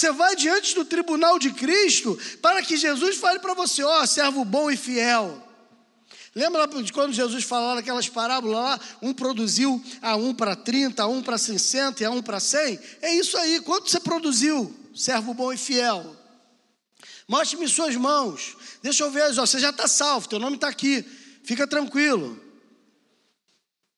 Você 0.00 0.12
vai 0.12 0.34
diante 0.34 0.74
do 0.74 0.82
tribunal 0.82 1.38
de 1.38 1.50
Cristo 1.50 2.18
para 2.40 2.62
que 2.62 2.78
Jesus 2.78 3.18
fale 3.18 3.38
para 3.38 3.52
você: 3.52 3.82
ó, 3.82 4.00
oh, 4.00 4.06
servo 4.06 4.46
bom 4.46 4.70
e 4.70 4.76
fiel. 4.76 5.46
Lembra 6.34 6.66
de 6.66 6.90
quando 6.90 7.12
Jesus 7.12 7.44
falou 7.44 7.76
aquelas 7.76 8.08
parábolas 8.08 8.56
lá? 8.56 8.80
Um 9.02 9.12
produziu 9.12 9.84
a 10.00 10.16
um 10.16 10.32
para 10.32 10.56
30, 10.56 11.02
a 11.02 11.06
um 11.06 11.22
para 11.22 11.36
60 11.36 12.02
e 12.02 12.06
a 12.06 12.10
um 12.10 12.22
para 12.22 12.40
100? 12.40 12.80
É 13.02 13.14
isso 13.14 13.36
aí. 13.36 13.60
Quanto 13.60 13.90
você 13.90 14.00
produziu, 14.00 14.74
servo 14.94 15.34
bom 15.34 15.52
e 15.52 15.58
fiel? 15.58 16.16
Mostre-me 17.28 17.68
suas 17.68 17.94
mãos. 17.94 18.56
Deixa 18.82 19.04
eu 19.04 19.10
ver, 19.10 19.38
ó, 19.38 19.44
você 19.44 19.58
já 19.58 19.68
está 19.68 19.86
salvo, 19.86 20.30
teu 20.30 20.38
nome 20.38 20.56
está 20.56 20.68
aqui. 20.68 21.04
Fica 21.44 21.66
tranquilo. 21.66 22.42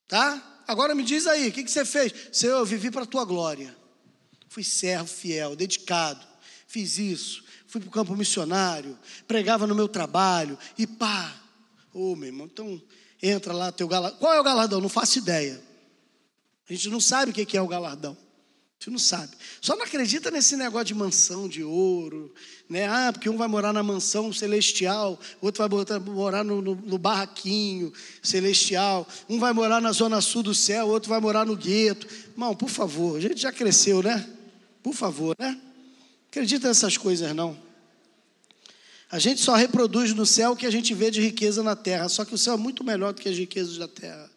Tá? 0.09 0.63
Agora 0.67 0.97
me 0.97 1.05
diz 1.05 1.29
aí, 1.29 1.49
o 1.51 1.53
que, 1.53 1.63
que 1.63 1.71
você 1.71 1.85
fez? 1.85 2.13
Senhor, 2.33 2.59
eu 2.59 2.67
vivi 2.67 2.91
para 2.91 3.05
a 3.05 3.07
tua 3.07 3.25
glória. 3.25 3.82
Fui 4.53 4.63
servo 4.63 5.07
fiel, 5.07 5.57
dedicado. 5.57 6.21
Fiz 6.67 6.99
isso. 6.99 7.43
Fui 7.67 7.81
para 7.81 7.89
o 7.89 7.91
campo 7.91 8.15
missionário. 8.15 8.99
Pregava 9.27 9.67
no 9.67 9.75
meu 9.75 9.89
trabalho. 9.89 10.59
E 10.77 10.87
pá. 10.87 11.35
Ô, 11.95 12.13
oh, 12.13 12.17
meu 12.17 12.29
irmão, 12.29 12.47
então 12.53 12.81
entra 13.23 13.55
lá 13.55 13.73
teu 13.73 13.89
galardão. 13.89 14.19
Qual 14.19 14.35
é 14.35 14.39
o 14.39 14.45
galardão? 14.45 14.79
Não 14.79 14.91
faço 14.91 15.17
ideia. 15.17 15.59
A 16.69 16.73
gente 16.75 16.91
não 16.91 17.01
sabe 17.01 17.31
o 17.31 17.35
que 17.35 17.57
é 17.57 17.63
o 17.63 17.67
galardão. 17.67 18.13
A 18.13 18.85
gente 18.85 18.91
não 18.91 18.99
sabe. 18.99 19.35
Só 19.59 19.75
não 19.75 19.85
acredita 19.85 20.31
nesse 20.31 20.55
negócio 20.55 20.85
de 20.85 20.95
mansão 20.95 21.49
de 21.49 21.65
ouro, 21.65 22.35
né? 22.69 22.87
Ah, 22.89 23.11
porque 23.11 23.31
um 23.31 23.39
vai 23.39 23.49
morar 23.49 23.73
na 23.73 23.83
mansão 23.83 24.31
celestial, 24.35 25.19
outro 25.41 25.67
vai 25.67 26.01
morar 26.01 26.45
no, 26.45 26.61
no, 26.61 26.75
no, 26.75 26.99
barraquinho 26.99 27.91
celestial, 28.23 29.09
um 29.31 29.39
vai 29.39 29.55
morar 29.55 29.81
na 29.81 29.93
zona 29.93 30.21
sul 30.21 30.43
do 30.43 30.55
céu, 30.55 30.89
outro 30.89 31.09
vai 31.09 31.21
morar 31.21 31.47
no 31.47 31.57
gueto. 31.57 32.07
Irmão, 32.33 32.55
por 32.55 32.69
favor, 32.69 33.17
a 33.17 33.21
gente 33.21 33.41
já 33.41 33.51
cresceu, 33.51 34.03
né? 34.03 34.29
Por 34.83 34.95
favor, 34.95 35.37
né? 35.39 35.59
Acredita 36.31 36.69
nessas 36.69 36.97
coisas 36.97 37.35
não. 37.35 37.57
A 39.11 39.19
gente 39.19 39.43
só 39.43 39.55
reproduz 39.55 40.15
no 40.15 40.25
céu 40.25 40.53
o 40.53 40.57
que 40.57 40.67
a 40.67 40.71
gente 40.71 40.95
vê 40.95 41.11
de 41.11 41.21
riqueza 41.21 41.63
na 41.63 41.77
terra, 41.77 42.09
só 42.09 42.25
que 42.25 42.35
o 42.35 42.39
céu 42.39 42.55
é 42.55 42.57
muito 42.57 42.83
melhor 42.83 43.13
do 43.13 43.21
que 43.21 43.29
as 43.29 43.37
riquezas 43.37 43.77
da 43.77 43.87
terra. 43.87 44.31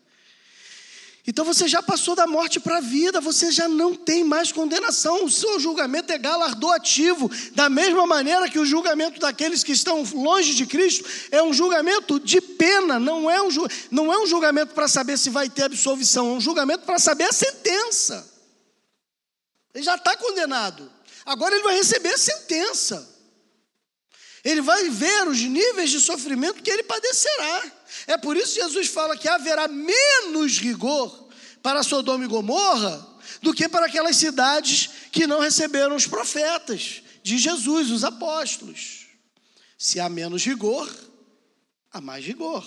Então 1.28 1.44
você 1.44 1.68
já 1.68 1.82
passou 1.82 2.16
da 2.16 2.28
morte 2.28 2.60
para 2.60 2.78
a 2.78 2.82
vida, 2.82 3.20
você 3.20 3.52
já 3.52 3.68
não 3.68 3.96
tem 3.96 4.24
mais 4.24 4.52
condenação, 4.52 5.26
o 5.26 5.32
seu 5.32 5.60
julgamento 5.60 6.14
é 6.14 6.18
galardoativo, 6.18 7.32
da 7.54 7.68
mesma 7.68 8.06
maneira 8.06 8.48
que 8.50 8.60
o 8.60 8.66
julgamento 8.66 9.20
daqueles 9.20 9.64
que 9.64 9.72
estão 9.72 10.04
longe 10.14 10.54
de 10.54 10.66
Cristo 10.68 11.04
é 11.32 11.42
um 11.42 11.52
julgamento 11.52 12.20
de 12.20 12.40
pena, 12.40 13.00
não 13.00 13.32
é 13.32 13.42
um, 13.42 13.48
não 13.90 14.14
é 14.14 14.20
um 14.20 14.28
julgamento 14.28 14.74
para 14.76 14.88
saber 14.88 15.18
se 15.18 15.30
vai 15.30 15.50
ter 15.50 15.64
absolvição, 15.64 16.32
é 16.32 16.34
um 16.34 16.42
julgamento 16.42 16.86
para 16.86 17.00
saber 17.00 17.24
a 17.24 17.34
sentença. 17.34 18.35
Ele 19.76 19.84
já 19.84 19.96
está 19.96 20.16
condenado. 20.16 20.90
Agora 21.26 21.54
ele 21.54 21.64
vai 21.64 21.76
receber 21.76 22.14
a 22.14 22.18
sentença. 22.18 23.14
Ele 24.42 24.62
vai 24.62 24.90
ver 24.90 25.28
os 25.28 25.42
níveis 25.42 25.90
de 25.90 26.00
sofrimento 26.00 26.64
que 26.64 26.70
ele 26.70 26.84
padecerá. 26.84 27.72
É 28.08 28.18
por 28.18 28.38
isso 28.38 28.56
que 28.56 28.62
Jesus 28.62 28.88
fala 28.88 29.18
que 29.18 29.28
haverá 29.28 29.68
menos 29.68 30.60
rigor 30.60 31.28
para 31.62 31.84
Sodoma 31.84 32.24
e 32.24 32.28
Gomorra 32.28 33.06
do 33.42 33.54
que 33.54 33.68
para 33.68 33.88
aquelas 33.88 34.16
cidades 34.16 34.90
que 35.12 35.28
não 35.28 35.40
receberam 35.40 35.96
os 35.96 36.08
profetas 36.08 37.02
de 37.22 37.38
Jesus, 37.38 37.92
os 37.92 38.04
apóstolos. 38.04 39.08
Se 39.78 40.00
há 40.00 40.08
menos 40.08 40.46
rigor, 40.46 40.90
há 41.92 42.00
mais 42.00 42.24
rigor. 42.24 42.66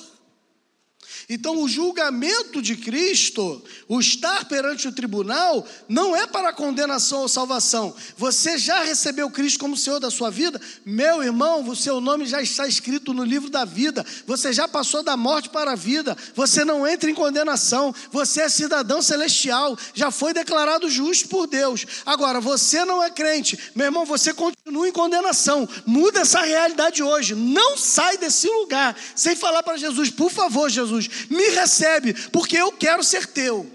Então, 1.31 1.61
o 1.61 1.69
julgamento 1.69 2.62
de 2.62 2.75
Cristo, 2.75 3.62
o 3.87 4.01
estar 4.01 4.47
perante 4.47 4.88
o 4.88 4.93
tribunal, 4.93 5.67
não 5.87 6.17
é 6.17 6.27
para 6.27 6.55
condenação 6.55 7.21
ou 7.21 7.29
salvação. 7.29 7.95
Você 8.17 8.57
já 8.57 8.83
recebeu 8.83 9.31
Cristo 9.31 9.59
como 9.59 9.77
Senhor 9.77 10.01
da 10.01 10.11
sua 10.11 10.31
vida? 10.31 10.59
Meu 10.87 11.23
irmão, 11.23 11.69
o 11.69 11.77
seu 11.77 12.01
nome 12.01 12.25
já 12.25 12.41
está 12.41 12.67
escrito 12.67 13.12
no 13.12 13.25
livro 13.25 13.51
da 13.51 13.67
vida. 13.67 14.07
Você 14.27 14.55
já 14.55 14.67
passou 14.67 15.03
da 15.03 15.19
morte 15.19 15.51
para 15.51 15.73
a 15.73 15.77
vida. 15.77 16.17
Você 16.35 16.64
não 16.64 16.87
entra 16.87 17.11
em 17.11 17.14
condenação. 17.14 17.95
Você 18.11 18.41
é 18.41 18.49
cidadão 18.49 19.03
celestial. 19.03 19.77
Já 19.93 20.11
foi 20.11 20.33
declarado 20.33 20.88
justo 20.88 21.29
por 21.29 21.47
Deus. 21.47 21.85
Agora, 22.07 22.41
você 22.41 22.87
não 22.87 23.03
é 23.03 23.11
crente. 23.11 23.59
Meu 23.75 23.85
irmão, 23.85 24.07
você 24.07 24.33
continua 24.33 24.88
em 24.88 24.93
condenação. 24.93 25.69
Muda 25.85 26.21
essa 26.21 26.41
realidade 26.41 27.03
hoje. 27.03 27.35
Não 27.35 27.77
sai 27.77 28.17
desse 28.17 28.49
lugar 28.49 28.97
sem 29.14 29.37
falar 29.37 29.62
para 29.62 29.77
Jesus, 29.77 30.09
por 30.09 30.31
favor, 30.31 30.71
Jesus 30.71 31.18
me 31.31 31.49
recebe, 31.51 32.15
porque 32.31 32.57
eu 32.57 32.73
quero 32.73 33.03
ser 33.03 33.27
teu. 33.27 33.71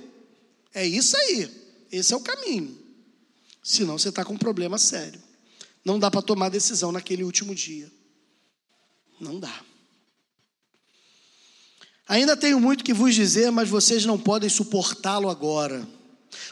É 0.74 0.86
isso 0.86 1.16
aí, 1.18 1.50
esse 1.92 2.14
é 2.14 2.18
o 2.18 2.22
caminho. 2.22 2.78
Senão 3.64 3.98
você 3.98 4.10
está 4.10 4.26
com 4.26 4.34
um 4.34 4.38
problema 4.38 4.78
sério. 4.78 5.22
Não 5.86 6.00
dá 6.00 6.10
para 6.10 6.22
tomar 6.22 6.50
decisão 6.50 6.92
naquele 6.92 7.24
último 7.24 7.54
dia. 7.54 7.92
Não 9.20 9.40
dá. 9.40 9.62
Ainda 12.08 12.36
tenho 12.36 12.60
muito 12.60 12.84
que 12.84 12.94
vos 12.94 13.16
dizer, 13.16 13.52
mas 13.52 13.70
vocês 13.70 14.06
não 14.06 14.20
podem 14.20 14.50
suportá-lo 14.50 15.30
agora. 15.30 15.88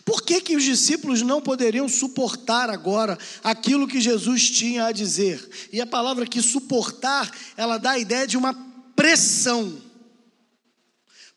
Por 0.06 0.22
que, 0.22 0.40
que 0.42 0.56
os 0.56 0.64
discípulos 0.64 1.22
não 1.22 1.42
poderiam 1.42 1.88
suportar 1.90 2.70
agora 2.70 3.18
aquilo 3.44 3.88
que 3.88 4.00
Jesus 4.00 4.50
tinha 4.50 4.86
a 4.86 4.92
dizer? 4.92 5.70
E 5.72 5.82
a 5.82 5.88
palavra 5.88 6.26
que 6.26 6.42
suportar, 6.42 7.30
ela 7.58 7.78
dá 7.78 7.92
a 7.92 8.00
ideia 8.00 8.26
de 8.26 8.38
uma 8.38 8.54
pressão. 8.96 9.81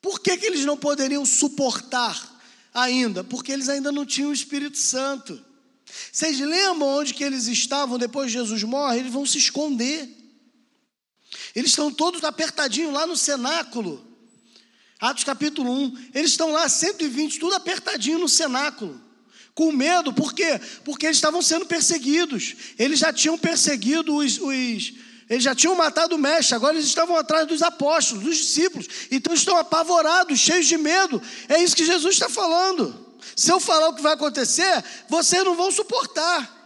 Por 0.04 0.20
que, 0.20 0.36
que 0.36 0.44
eles 0.44 0.66
não 0.66 0.76
poderiam 0.76 1.24
suportar 1.24 2.38
ainda? 2.74 3.24
Porque 3.24 3.50
eles 3.50 3.70
ainda 3.70 3.90
não 3.90 4.04
tinham 4.04 4.28
o 4.28 4.34
Espírito 4.34 4.76
Santo. 4.76 5.42
Vocês 6.12 6.38
lembram 6.38 6.98
onde 6.98 7.14
que 7.14 7.24
eles 7.24 7.46
estavam 7.46 7.96
depois 7.96 8.26
de 8.26 8.36
Jesus 8.36 8.62
morre? 8.64 8.98
Eles 8.98 9.10
vão 9.10 9.24
se 9.24 9.38
esconder. 9.38 10.06
Eles 11.54 11.70
estão 11.70 11.90
todos 11.90 12.22
apertadinhos 12.22 12.92
lá 12.92 13.06
no 13.06 13.16
cenáculo. 13.16 14.06
Atos 15.00 15.24
capítulo 15.24 15.72
1. 15.72 16.10
Eles 16.12 16.32
estão 16.32 16.52
lá, 16.52 16.68
120, 16.68 17.38
tudo 17.38 17.54
apertadinho 17.54 18.18
no 18.18 18.28
cenáculo. 18.28 19.00
Com 19.54 19.72
medo, 19.72 20.12
por 20.12 20.34
quê? 20.34 20.60
Porque 20.84 21.06
eles 21.06 21.16
estavam 21.16 21.40
sendo 21.40 21.64
perseguidos. 21.64 22.56
Eles 22.78 22.98
já 22.98 23.10
tinham 23.10 23.38
perseguido 23.38 24.14
os, 24.14 24.38
os 24.38 24.92
Eles 25.28 25.42
já 25.42 25.54
tinham 25.54 25.74
matado 25.74 26.16
o 26.16 26.18
mestre, 26.18 26.54
agora 26.54 26.74
eles 26.74 26.86
estavam 26.86 27.16
atrás 27.16 27.46
dos 27.46 27.62
apóstolos, 27.62 28.24
dos 28.24 28.36
discípulos. 28.36 28.86
Então 29.10 29.32
estão 29.32 29.56
apavorados, 29.56 30.38
cheios 30.38 30.66
de 30.66 30.76
medo. 30.76 31.20
É 31.48 31.62
isso 31.62 31.74
que 31.74 31.84
Jesus 31.84 32.14
está 32.14 32.28
falando. 32.28 33.16
Se 33.34 33.50
eu 33.50 33.58
falar 33.58 33.88
o 33.88 33.94
que 33.94 34.02
vai 34.02 34.12
acontecer, 34.12 34.84
vocês 35.08 35.42
não 35.44 35.56
vão 35.56 35.72
suportar. 35.72 36.62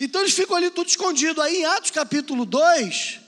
Então 0.00 0.20
eles 0.20 0.34
ficam 0.34 0.56
ali 0.56 0.70
tudo 0.70 0.88
escondido. 0.88 1.40
Aí 1.40 1.58
em 1.58 1.64
Atos 1.66 1.92
capítulo 1.92 2.44
2, 2.44 3.20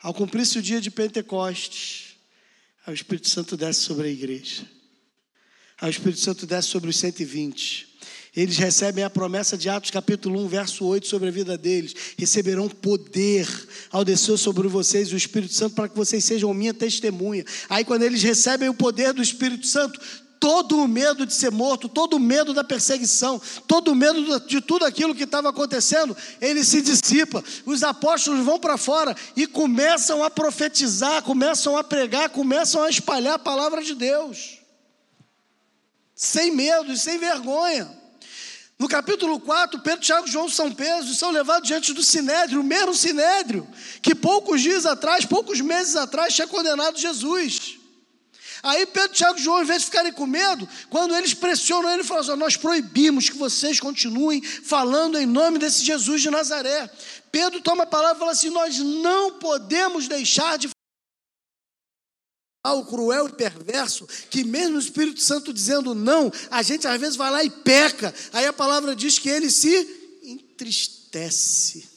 ao 0.00 0.12
cumprir-se 0.12 0.58
o 0.58 0.62
dia 0.62 0.80
de 0.80 0.90
Pentecostes, 0.90 2.16
o 2.86 2.90
Espírito 2.90 3.28
Santo 3.28 3.56
desce 3.56 3.80
sobre 3.82 4.08
a 4.08 4.10
igreja. 4.10 4.68
O 5.80 5.86
Espírito 5.86 6.20
Santo 6.20 6.46
desce 6.46 6.68
sobre 6.68 6.90
os 6.90 6.96
120. 6.96 7.91
Eles 8.34 8.56
recebem 8.56 9.04
a 9.04 9.10
promessa 9.10 9.58
de 9.58 9.68
Atos 9.68 9.90
capítulo 9.90 10.42
1, 10.44 10.48
verso 10.48 10.86
8 10.86 11.06
sobre 11.06 11.28
a 11.28 11.30
vida 11.32 11.58
deles. 11.58 11.94
Receberão 12.16 12.66
poder 12.66 13.46
ao 13.90 14.02
descer 14.02 14.38
sobre 14.38 14.66
vocês 14.68 15.12
o 15.12 15.16
Espírito 15.16 15.52
Santo 15.52 15.74
para 15.74 15.86
que 15.86 15.96
vocês 15.96 16.24
sejam 16.24 16.54
minha 16.54 16.72
testemunha. 16.72 17.44
Aí 17.68 17.84
quando 17.84 18.04
eles 18.04 18.22
recebem 18.22 18.70
o 18.70 18.74
poder 18.74 19.12
do 19.12 19.20
Espírito 19.20 19.66
Santo, 19.66 20.00
todo 20.40 20.78
o 20.78 20.88
medo 20.88 21.26
de 21.26 21.34
ser 21.34 21.52
morto, 21.52 21.90
todo 21.90 22.16
o 22.16 22.18
medo 22.18 22.54
da 22.54 22.64
perseguição, 22.64 23.38
todo 23.68 23.92
o 23.92 23.94
medo 23.94 24.40
de 24.40 24.62
tudo 24.62 24.86
aquilo 24.86 25.14
que 25.14 25.24
estava 25.24 25.50
acontecendo, 25.50 26.16
ele 26.40 26.64
se 26.64 26.80
dissipa. 26.80 27.44
Os 27.66 27.82
apóstolos 27.82 28.44
vão 28.46 28.58
para 28.58 28.78
fora 28.78 29.14
e 29.36 29.46
começam 29.46 30.24
a 30.24 30.30
profetizar, 30.30 31.22
começam 31.22 31.76
a 31.76 31.84
pregar, 31.84 32.30
começam 32.30 32.82
a 32.82 32.88
espalhar 32.88 33.34
a 33.34 33.38
palavra 33.38 33.84
de 33.84 33.94
Deus. 33.94 34.58
Sem 36.14 36.50
medo 36.50 36.92
e 36.94 36.98
sem 36.98 37.18
vergonha. 37.18 38.01
No 38.82 38.88
capítulo 38.88 39.38
4, 39.38 39.78
Pedro, 39.78 40.00
Tiago 40.00 40.26
e 40.26 40.30
João 40.32 40.48
são 40.48 40.72
presos 40.72 41.12
e 41.12 41.14
são 41.14 41.30
levados 41.30 41.68
diante 41.68 41.92
do 41.92 42.02
Sinédrio, 42.02 42.60
o 42.60 42.64
mesmo 42.64 42.92
Sinédrio, 42.92 43.64
que 44.02 44.12
poucos 44.12 44.60
dias 44.60 44.84
atrás, 44.84 45.24
poucos 45.24 45.60
meses 45.60 45.94
atrás, 45.94 46.34
tinha 46.34 46.48
condenado 46.48 46.98
Jesus. 46.98 47.78
Aí 48.60 48.84
Pedro, 48.86 49.12
Tiago 49.12 49.38
e 49.38 49.42
João, 49.42 49.62
em 49.62 49.64
vez 49.64 49.82
de 49.82 49.84
ficarem 49.84 50.12
com 50.12 50.26
medo, 50.26 50.68
quando 50.90 51.14
eles 51.14 51.32
pressionam 51.32 51.92
ele, 51.92 52.02
falam 52.02 52.24
assim: 52.24 52.34
Nós 52.34 52.56
proibimos 52.56 53.28
que 53.28 53.36
vocês 53.36 53.78
continuem 53.78 54.42
falando 54.42 55.16
em 55.16 55.26
nome 55.26 55.60
desse 55.60 55.84
Jesus 55.84 56.20
de 56.20 56.28
Nazaré. 56.28 56.90
Pedro 57.30 57.60
toma 57.60 57.84
a 57.84 57.86
palavra 57.86 58.16
e 58.16 58.18
fala 58.18 58.32
assim: 58.32 58.50
Nós 58.50 58.80
não 58.80 59.34
podemos 59.34 60.08
deixar 60.08 60.58
de 60.58 60.68
o 62.70 62.84
cruel 62.84 63.26
e 63.26 63.32
perverso, 63.32 64.06
que 64.30 64.44
mesmo 64.44 64.76
o 64.76 64.80
Espírito 64.80 65.20
Santo 65.20 65.52
dizendo 65.52 65.94
não, 65.94 66.32
a 66.48 66.62
gente 66.62 66.86
às 66.86 67.00
vezes 67.00 67.16
vai 67.16 67.30
lá 67.30 67.42
e 67.42 67.50
peca. 67.50 68.14
Aí 68.32 68.46
a 68.46 68.52
palavra 68.52 68.94
diz 68.94 69.18
que 69.18 69.28
ele 69.28 69.50
se 69.50 69.68
entristece. 70.22 71.90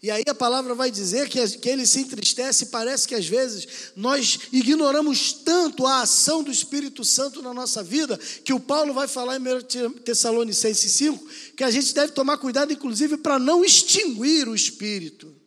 E 0.00 0.10
aí 0.10 0.22
a 0.28 0.34
palavra 0.34 0.74
vai 0.74 0.90
dizer 0.90 1.28
que, 1.28 1.44
que 1.58 1.68
ele 1.68 1.84
se 1.84 2.00
entristece, 2.00 2.66
parece 2.66 3.06
que 3.06 3.16
às 3.16 3.26
vezes 3.26 3.92
nós 3.96 4.38
ignoramos 4.52 5.32
tanto 5.32 5.86
a 5.86 6.02
ação 6.02 6.42
do 6.42 6.52
Espírito 6.52 7.04
Santo 7.04 7.42
na 7.42 7.52
nossa 7.52 7.82
vida, 7.82 8.18
que 8.44 8.52
o 8.52 8.60
Paulo 8.60 8.94
vai 8.94 9.08
falar 9.08 9.36
em 9.36 9.40
1 9.40 9.90
Tessalonicenses 10.04 10.92
5, 10.92 11.26
que 11.56 11.64
a 11.64 11.70
gente 11.70 11.92
deve 11.92 12.12
tomar 12.12 12.38
cuidado, 12.38 12.72
inclusive, 12.72 13.16
para 13.16 13.40
não 13.40 13.64
extinguir 13.64 14.48
o 14.48 14.54
Espírito. 14.54 15.37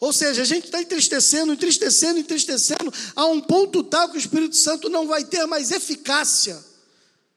Ou 0.00 0.12
seja, 0.12 0.42
a 0.42 0.44
gente 0.44 0.66
está 0.66 0.80
entristecendo, 0.80 1.52
entristecendo, 1.52 2.18
entristecendo, 2.18 2.92
a 3.16 3.26
um 3.26 3.40
ponto 3.40 3.82
tal 3.82 4.08
que 4.08 4.16
o 4.16 4.18
Espírito 4.18 4.56
Santo 4.56 4.88
não 4.88 5.06
vai 5.08 5.24
ter 5.24 5.44
mais 5.46 5.70
eficácia 5.70 6.62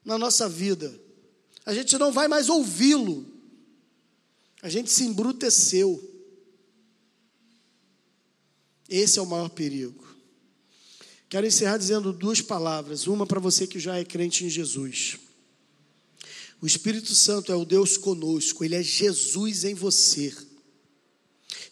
na 0.04 0.18
nossa 0.18 0.48
vida. 0.48 0.94
A 1.64 1.74
gente 1.74 1.96
não 1.98 2.12
vai 2.12 2.28
mais 2.28 2.48
ouvi-lo. 2.48 3.26
A 4.62 4.68
gente 4.68 4.90
se 4.90 5.04
embruteceu. 5.04 6.08
Esse 8.88 9.18
é 9.18 9.22
o 9.22 9.26
maior 9.26 9.48
perigo. 9.48 10.06
Quero 11.28 11.46
encerrar 11.46 11.78
dizendo 11.78 12.12
duas 12.12 12.40
palavras. 12.40 13.06
Uma 13.06 13.26
para 13.26 13.40
você 13.40 13.66
que 13.66 13.80
já 13.80 13.96
é 13.96 14.04
crente 14.04 14.44
em 14.44 14.50
Jesus. 14.50 15.18
O 16.60 16.66
Espírito 16.66 17.12
Santo 17.12 17.50
é 17.50 17.56
o 17.56 17.64
Deus 17.64 17.96
conosco, 17.96 18.64
ele 18.64 18.76
é 18.76 18.82
Jesus 18.84 19.64
em 19.64 19.74
você. 19.74 20.32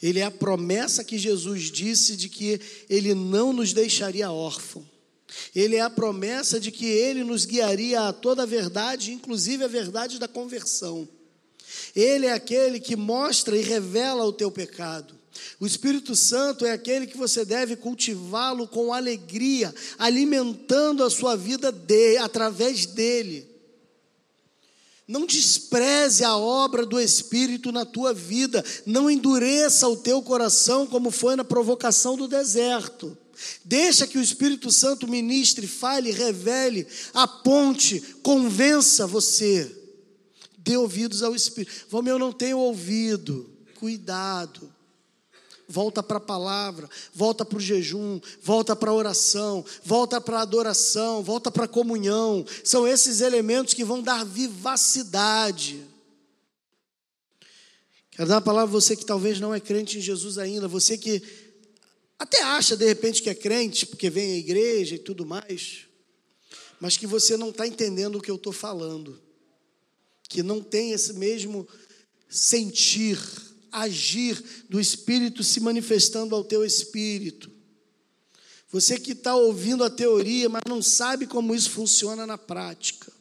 Ele 0.03 0.19
é 0.19 0.25
a 0.25 0.31
promessa 0.31 1.05
que 1.05 1.19
Jesus 1.19 1.71
disse 1.71 2.17
de 2.17 2.29
que 2.29 2.61
ele 2.89 3.15
não 3.15 3.53
nos 3.53 3.73
deixaria 3.73 4.31
órfão. 4.31 4.85
Ele 5.55 5.77
é 5.77 5.81
a 5.81 5.91
promessa 5.91 6.59
de 6.59 6.71
que 6.71 6.87
ele 6.87 7.23
nos 7.23 7.45
guiaria 7.45 8.09
a 8.09 8.13
toda 8.13 8.43
a 8.43 8.47
verdade, 8.47 9.13
inclusive 9.13 9.65
a 9.65 9.69
verdade 9.69 10.19
da 10.19 10.27
conversão. 10.27 11.09
Ele 11.95 12.27
é 12.27 12.33
aquele 12.33 12.81
que 12.81 12.97
mostra 12.97 13.57
e 13.57 13.63
revela 13.63 14.25
o 14.25 14.33
teu 14.33 14.51
pecado. 14.51 15.19
O 15.59 15.67
Espírito 15.67 16.17
Santo 16.17 16.67
é 16.67 16.73
aquele 16.73 17.07
que 17.07 17.17
você 17.17 17.45
deve 17.45 17.77
cultivá-lo 17.77 18.67
com 18.67 18.93
alegria, 18.93 19.75
alimentando 19.99 21.05
a 21.05 21.11
sua 21.11 21.37
vida 21.37 21.71
de, 21.71 22.17
através 22.19 22.87
dele. 22.87 23.50
Não 25.11 25.27
despreze 25.27 26.23
a 26.23 26.37
obra 26.37 26.87
do 26.87 27.01
Espírito 27.01 27.73
na 27.73 27.85
tua 27.85 28.15
vida, 28.15 28.65
não 28.87 29.11
endureça 29.11 29.89
o 29.89 29.97
teu 29.97 30.23
coração 30.23 30.87
como 30.87 31.11
foi 31.11 31.35
na 31.35 31.43
provocação 31.43 32.17
do 32.17 32.29
deserto. 32.29 33.19
Deixa 33.65 34.07
que 34.07 34.17
o 34.17 34.23
Espírito 34.23 34.71
Santo 34.71 35.09
ministre, 35.09 35.67
fale, 35.67 36.13
revele, 36.13 36.87
aponte, 37.13 38.01
convença 38.23 39.05
você. 39.05 39.77
Dê 40.59 40.77
ouvidos 40.77 41.25
ao 41.25 41.35
Espírito. 41.35 41.87
Vamos, 41.91 42.09
eu 42.09 42.19
não 42.19 42.31
tenho 42.31 42.59
ouvido. 42.59 43.51
Cuidado 43.81 44.71
volta 45.71 46.03
para 46.03 46.17
a 46.17 46.21
palavra, 46.21 46.91
volta 47.15 47.45
para 47.45 47.57
o 47.57 47.61
jejum, 47.61 48.21
volta 48.43 48.75
para 48.75 48.91
a 48.91 48.95
oração, 48.95 49.65
volta 49.85 50.21
para 50.21 50.39
a 50.39 50.43
adoração, 50.43 51.23
volta 51.23 51.49
para 51.51 51.67
a 51.67 51.69
comunhão. 51.69 52.45
São 52.65 52.89
esses 52.89 53.21
elementos 53.21 53.73
que 53.73 53.85
vão 53.85 54.03
dar 54.03 54.25
vivacidade. 54.25 55.87
Quero 58.11 58.29
dar 58.29 58.35
uma 58.35 58.41
palavra 58.41 58.69
a 58.69 58.73
você 58.81 58.97
que 58.97 59.07
talvez 59.07 59.39
não 59.39 59.55
é 59.55 59.61
crente 59.61 59.99
em 59.99 60.01
Jesus 60.01 60.39
ainda, 60.39 60.67
você 60.67 60.99
que 60.99 61.23
até 62.19 62.43
acha 62.43 62.77
de 62.77 62.85
repente 62.85 63.23
que 63.23 63.31
é 63.31 63.35
crente, 63.35 63.87
porque 63.87 64.11
vem 64.11 64.33
à 64.33 64.37
igreja 64.37 64.97
e 64.97 64.99
tudo 64.99 65.25
mais, 65.25 65.87
mas 66.81 66.97
que 66.97 67.07
você 67.07 67.37
não 67.37 67.51
está 67.51 67.67
entendendo 67.67 68.17
o 68.17 68.21
que 68.21 68.31
eu 68.31 68.35
estou 68.35 68.53
falando, 68.53 69.19
que 70.29 70.43
não 70.43 70.61
tem 70.61 70.93
esse 70.93 71.15
mesmo 71.15 71.67
sentir 72.29 73.19
agir 73.73 74.43
do 74.69 74.81
Espírito 74.81 75.43
se 75.43 75.61
manifestando 75.61 76.35
ao 76.35 76.45
teu 76.45 76.65
espírito. 76.65 77.51
Você 78.71 78.99
que 78.99 79.13
está 79.13 79.35
ouvindo 79.35 79.83
a 79.83 79.91
teoria, 79.91 80.49
mas 80.49 80.63
não 80.69 80.81
sabe 80.81 81.27
como 81.27 81.55
isso 81.55 81.71
funciona 81.71 82.27
na 82.27 82.39
prática. 82.39 83.13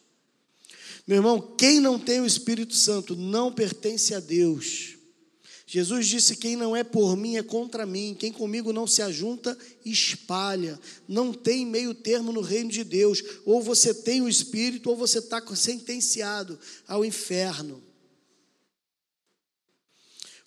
Meu 1.07 1.17
irmão, 1.17 1.41
quem 1.57 1.79
não 1.79 1.97
tem 1.97 2.21
o 2.21 2.25
Espírito 2.25 2.75
Santo 2.75 3.15
não 3.15 3.51
pertence 3.51 4.13
a 4.13 4.19
Deus. 4.19 4.95
Jesus 5.65 6.05
disse: 6.07 6.35
Quem 6.35 6.55
não 6.55 6.75
é 6.75 6.83
por 6.83 7.17
mim 7.17 7.37
é 7.37 7.41
contra 7.41 7.83
mim, 7.83 8.15
quem 8.17 8.31
comigo 8.31 8.71
não 8.71 8.85
se 8.85 9.01
ajunta, 9.01 9.57
espalha. 9.83 10.79
Não 11.07 11.33
tem 11.33 11.65
meio 11.65 11.95
termo 11.95 12.31
no 12.31 12.41
reino 12.41 12.69
de 12.69 12.83
Deus. 12.83 13.23
Ou 13.43 13.59
você 13.59 13.91
tem 13.91 14.21
o 14.21 14.29
Espírito, 14.29 14.87
ou 14.87 14.95
você 14.95 15.17
está 15.17 15.43
sentenciado 15.55 16.59
ao 16.87 17.03
inferno. 17.03 17.83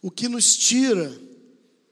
O 0.02 0.10
que 0.10 0.28
nos 0.28 0.56
tira 0.56 1.16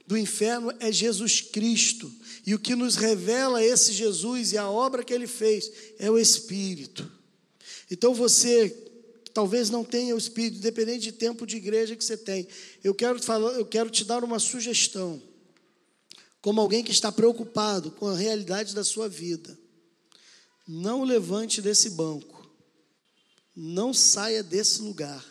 do 0.05 0.19
inferno 0.19 0.75
é 0.81 0.91
Jesus 0.91 1.41
Cristo. 1.41 2.13
E 2.45 2.53
o 2.53 2.59
que 2.59 2.75
nos 2.75 2.97
revela 2.97 3.63
esse 3.63 3.93
Jesus 3.93 4.53
e 4.53 4.59
a 4.59 4.69
obra 4.69 5.05
que 5.05 5.15
ele 5.15 5.29
fez 5.29 5.71
é 6.01 6.11
o 6.11 6.19
Espírito. 6.19 7.09
Então 7.89 8.13
você 8.13 8.89
talvez 9.33 9.71
não 9.71 9.85
tenha 9.85 10.15
o 10.15 10.19
Espírito, 10.19 10.59
independente 10.59 11.03
de 11.03 11.13
tempo 11.13 11.47
de 11.47 11.57
igreja 11.57 11.95
que 11.95 12.05
você 12.05 12.17
tem, 12.17 12.49
eu 12.83 12.93
quero, 12.93 13.23
falar, 13.23 13.53
eu 13.53 13.65
quero 13.65 13.89
te 13.89 14.05
dar 14.05 14.25
uma 14.25 14.41
sugestão, 14.41 15.23
como 16.43 16.61
alguém 16.61 16.83
que 16.83 16.91
está 16.91 17.13
preocupado 17.13 17.93
com 17.93 18.09
a 18.09 18.17
realidade 18.17 18.75
da 18.75 18.83
sua 18.83 19.09
vida. 19.09 19.57
Não 20.67 21.05
levante 21.05 21.63
desse 21.63 21.91
banco, 21.91 22.51
não 23.55 23.95
saia 23.95 24.43
desse 24.43 24.83
lugar 24.83 25.25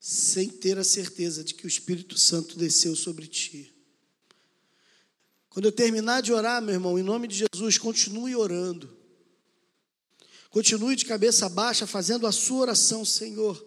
sem 0.00 0.48
ter 0.48 0.78
a 0.78 0.84
certeza 0.84 1.44
de 1.44 1.52
que 1.52 1.66
o 1.66 1.68
Espírito 1.68 2.18
Santo 2.18 2.56
desceu 2.56 2.96
sobre 2.96 3.26
ti. 3.26 3.70
Quando 5.50 5.66
eu 5.66 5.72
terminar 5.72 6.22
de 6.22 6.32
orar, 6.32 6.62
meu 6.62 6.74
irmão, 6.74 6.98
em 6.98 7.02
nome 7.02 7.28
de 7.28 7.44
Jesus, 7.52 7.76
continue 7.76 8.34
orando. 8.34 8.96
Continue 10.48 10.96
de 10.96 11.04
cabeça 11.04 11.48
baixa, 11.48 11.86
fazendo 11.86 12.26
a 12.26 12.32
sua 12.32 12.62
oração, 12.62 13.04
Senhor. 13.04 13.62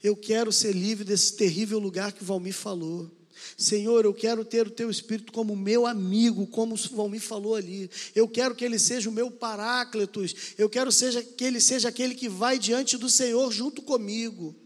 Eu 0.00 0.14
quero 0.14 0.52
ser 0.52 0.72
livre 0.72 1.04
desse 1.04 1.34
terrível 1.36 1.78
lugar 1.78 2.12
que 2.12 2.22
o 2.22 2.26
Valmir 2.26 2.54
falou. 2.54 3.10
Senhor, 3.56 4.04
eu 4.04 4.14
quero 4.14 4.44
ter 4.44 4.66
o 4.66 4.70
teu 4.70 4.88
Espírito 4.88 5.32
como 5.32 5.56
meu 5.56 5.84
amigo, 5.84 6.46
como 6.46 6.74
o 6.74 6.96
Valmir 6.96 7.20
falou 7.20 7.56
ali. 7.56 7.90
Eu 8.14 8.28
quero 8.28 8.54
que 8.54 8.64
ele 8.64 8.78
seja 8.78 9.10
o 9.10 9.12
meu 9.12 9.30
paráclitos. 9.30 10.34
Eu 10.56 10.70
quero 10.70 10.92
seja, 10.92 11.22
que 11.22 11.44
ele 11.44 11.60
seja 11.60 11.88
aquele 11.88 12.14
que 12.14 12.28
vai 12.28 12.58
diante 12.58 12.96
do 12.96 13.10
Senhor 13.10 13.50
junto 13.50 13.82
comigo. 13.82 14.61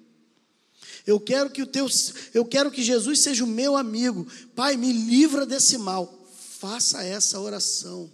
Eu 1.07 1.21
quero 1.21 1.49
que 1.49 1.63
o 1.63 1.67
teu, 1.67 1.87
eu 2.35 2.45
quero 2.45 2.71
que 2.71 2.83
Jesus 2.83 3.21
seja 3.21 3.45
o 3.45 3.47
meu 3.47 3.77
amigo. 3.77 4.27
Pai, 4.57 4.77
me 4.77 4.93
livra 4.93 5.47
desse 5.47 5.79
mal. 5.79 6.27
Faça 6.59 7.05
essa 7.05 7.39
oração 7.39 8.13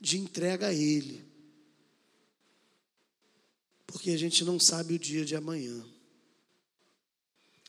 de 0.00 0.18
entrega 0.18 0.66
a 0.66 0.74
Ele. 0.74 1.24
Porque 3.86 4.10
a 4.10 4.16
gente 4.18 4.44
não 4.44 4.58
sabe 4.58 4.94
o 4.94 4.98
dia 4.98 5.24
de 5.24 5.36
amanhã. 5.36 5.84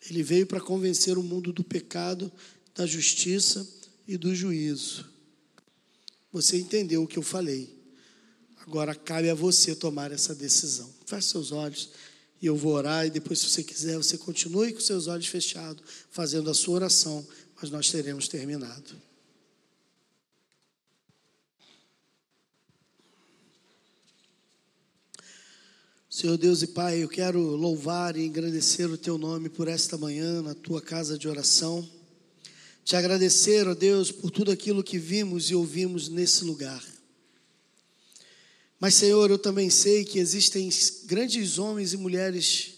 Ele 0.09 0.23
veio 0.23 0.47
para 0.47 0.59
convencer 0.59 1.17
o 1.17 1.23
mundo 1.23 1.53
do 1.53 1.63
pecado, 1.63 2.31
da 2.73 2.87
justiça 2.87 3.67
e 4.07 4.17
do 4.17 4.33
juízo. 4.33 5.07
Você 6.31 6.57
entendeu 6.57 7.03
o 7.03 7.07
que 7.07 7.17
eu 7.17 7.23
falei. 7.23 7.77
Agora 8.57 8.95
cabe 8.95 9.29
a 9.29 9.35
você 9.35 9.75
tomar 9.75 10.11
essa 10.11 10.33
decisão. 10.33 10.91
Feche 11.05 11.27
seus 11.27 11.51
olhos 11.51 11.91
e 12.41 12.45
eu 12.45 12.55
vou 12.55 12.73
orar. 12.73 13.05
E 13.05 13.09
depois, 13.09 13.39
se 13.39 13.49
você 13.49 13.63
quiser, 13.63 13.97
você 13.97 14.17
continue 14.17 14.73
com 14.73 14.79
seus 14.79 15.07
olhos 15.07 15.27
fechados, 15.27 15.83
fazendo 16.09 16.49
a 16.49 16.53
sua 16.53 16.75
oração, 16.75 17.25
mas 17.61 17.69
nós 17.69 17.89
teremos 17.89 18.27
terminado. 18.27 19.09
Senhor 26.09 26.37
Deus 26.37 26.61
e 26.63 26.67
Pai, 26.67 27.03
eu 27.03 27.07
quero 27.07 27.39
louvar 27.39 28.17
e 28.17 28.25
engrandecer 28.25 28.91
o 28.91 28.97
Teu 28.97 29.17
nome 29.17 29.47
por 29.47 29.67
esta 29.67 29.97
manhã 29.97 30.41
na 30.41 30.53
Tua 30.53 30.81
casa 30.81 31.17
de 31.17 31.27
oração. 31.27 31.87
Te 32.83 32.95
agradecer, 32.95 33.67
ó 33.67 33.75
Deus, 33.75 34.11
por 34.11 34.31
tudo 34.31 34.51
aquilo 34.51 34.83
que 34.83 34.97
vimos 34.97 35.51
e 35.51 35.55
ouvimos 35.55 36.09
nesse 36.09 36.43
lugar. 36.43 36.83
Mas, 38.79 38.95
Senhor, 38.95 39.29
eu 39.29 39.37
também 39.37 39.69
sei 39.69 40.05
que 40.05 40.19
existem 40.19 40.69
grandes 41.03 41.57
homens 41.57 41.91
e 41.91 41.97
mulheres 41.97 42.75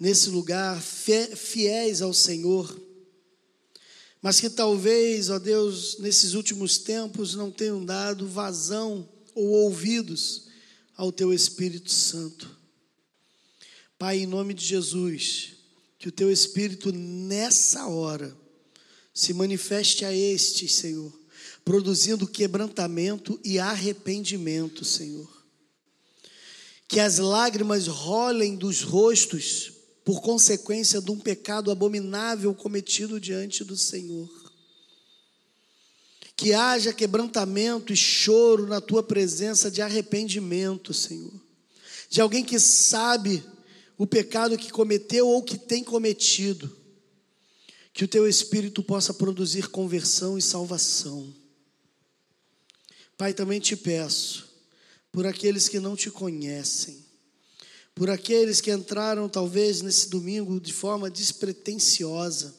nesse 0.00 0.30
lugar, 0.30 0.80
fiéis 0.80 2.00
ao 2.00 2.14
Senhor, 2.14 2.80
mas 4.22 4.40
que 4.40 4.48
talvez, 4.48 5.28
ó 5.28 5.38
Deus, 5.38 5.98
nesses 5.98 6.32
últimos 6.32 6.78
tempos 6.78 7.34
não 7.34 7.50
tenham 7.50 7.84
dado 7.84 8.26
vazão 8.26 9.06
ou 9.34 9.46
ouvidos 9.48 10.46
ao 10.96 11.12
Teu 11.12 11.34
Espírito 11.34 11.92
Santo. 11.92 12.58
Pai, 13.98 14.20
em 14.20 14.26
nome 14.26 14.54
de 14.54 14.64
Jesus, 14.64 15.52
que 15.98 16.08
o 16.08 16.12
Teu 16.12 16.32
Espírito 16.32 16.90
nessa 16.90 17.86
hora 17.86 18.34
se 19.12 19.34
manifeste 19.34 20.06
a 20.06 20.12
estes, 20.12 20.74
Senhor 20.74 21.23
produzindo 21.64 22.28
quebrantamento 22.28 23.40
e 23.42 23.58
arrependimento, 23.58 24.84
Senhor. 24.84 25.28
Que 26.86 27.00
as 27.00 27.18
lágrimas 27.18 27.86
rolem 27.86 28.54
dos 28.54 28.82
rostos 28.82 29.72
por 30.04 30.20
consequência 30.20 31.00
de 31.00 31.10
um 31.10 31.18
pecado 31.18 31.70
abominável 31.70 32.54
cometido 32.54 33.18
diante 33.18 33.64
do 33.64 33.76
Senhor. 33.76 34.28
Que 36.36 36.52
haja 36.52 36.92
quebrantamento 36.92 37.92
e 37.92 37.96
choro 37.96 38.66
na 38.66 38.80
tua 38.80 39.02
presença 39.02 39.70
de 39.70 39.80
arrependimento, 39.80 40.92
Senhor. 40.92 41.32
De 42.10 42.20
alguém 42.20 42.44
que 42.44 42.58
sabe 42.60 43.42
o 43.96 44.06
pecado 44.06 44.58
que 44.58 44.70
cometeu 44.70 45.26
ou 45.26 45.42
que 45.42 45.56
tem 45.56 45.82
cometido. 45.82 46.76
Que 47.94 48.04
o 48.04 48.08
teu 48.08 48.28
espírito 48.28 48.82
possa 48.82 49.14
produzir 49.14 49.68
conversão 49.68 50.36
e 50.36 50.42
salvação. 50.42 51.43
Pai, 53.16 53.32
também 53.32 53.60
te 53.60 53.76
peço, 53.76 54.48
por 55.12 55.24
aqueles 55.24 55.68
que 55.68 55.78
não 55.78 55.94
te 55.94 56.10
conhecem, 56.10 57.04
por 57.94 58.10
aqueles 58.10 58.60
que 58.60 58.72
entraram 58.72 59.28
talvez 59.28 59.80
nesse 59.82 60.08
domingo 60.08 60.60
de 60.60 60.72
forma 60.72 61.08
despretensiosa, 61.08 62.52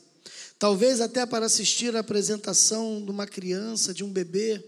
talvez 0.58 1.02
até 1.02 1.26
para 1.26 1.46
assistir 1.46 1.94
a 1.94 2.00
apresentação 2.00 3.04
de 3.04 3.12
uma 3.12 3.28
criança, 3.28 3.94
de 3.94 4.02
um 4.02 4.10
bebê, 4.10 4.64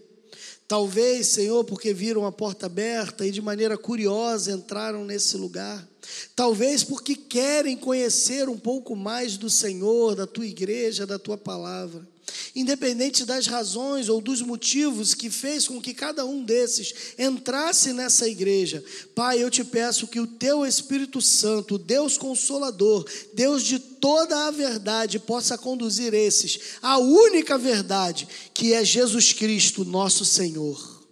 talvez, 0.66 1.28
Senhor, 1.28 1.64
porque 1.64 1.94
viram 1.94 2.26
a 2.26 2.32
porta 2.32 2.66
aberta 2.66 3.26
e 3.26 3.30
de 3.30 3.40
maneira 3.40 3.78
curiosa 3.78 4.52
entraram 4.52 5.06
nesse 5.06 5.38
lugar, 5.38 5.88
talvez 6.36 6.84
porque 6.84 7.14
querem 7.14 7.78
conhecer 7.78 8.46
um 8.50 8.58
pouco 8.58 8.94
mais 8.94 9.38
do 9.38 9.48
Senhor, 9.48 10.14
da 10.14 10.26
tua 10.26 10.44
igreja, 10.44 11.06
da 11.06 11.18
tua 11.18 11.38
palavra 11.38 12.06
independente 12.58 13.24
das 13.24 13.46
razões 13.46 14.08
ou 14.08 14.20
dos 14.20 14.42
motivos 14.42 15.14
que 15.14 15.30
fez 15.30 15.68
com 15.68 15.80
que 15.80 15.94
cada 15.94 16.26
um 16.26 16.42
desses 16.42 16.92
entrasse 17.16 17.92
nessa 17.92 18.26
igreja. 18.28 18.82
Pai, 19.14 19.40
eu 19.40 19.48
te 19.48 19.62
peço 19.62 20.08
que 20.08 20.18
o 20.18 20.26
teu 20.26 20.66
Espírito 20.66 21.20
Santo, 21.20 21.78
Deus 21.78 22.18
consolador, 22.18 23.08
Deus 23.32 23.62
de 23.62 23.78
toda 23.78 24.48
a 24.48 24.50
verdade, 24.50 25.20
possa 25.20 25.56
conduzir 25.56 26.12
esses 26.12 26.58
à 26.82 26.98
única 26.98 27.56
verdade, 27.56 28.26
que 28.52 28.72
é 28.72 28.84
Jesus 28.84 29.32
Cristo, 29.32 29.84
nosso 29.84 30.24
Senhor. 30.24 31.06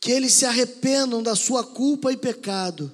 Que 0.00 0.10
eles 0.10 0.32
se 0.32 0.46
arrependam 0.46 1.22
da 1.22 1.36
sua 1.36 1.62
culpa 1.62 2.10
e 2.10 2.16
pecado, 2.16 2.90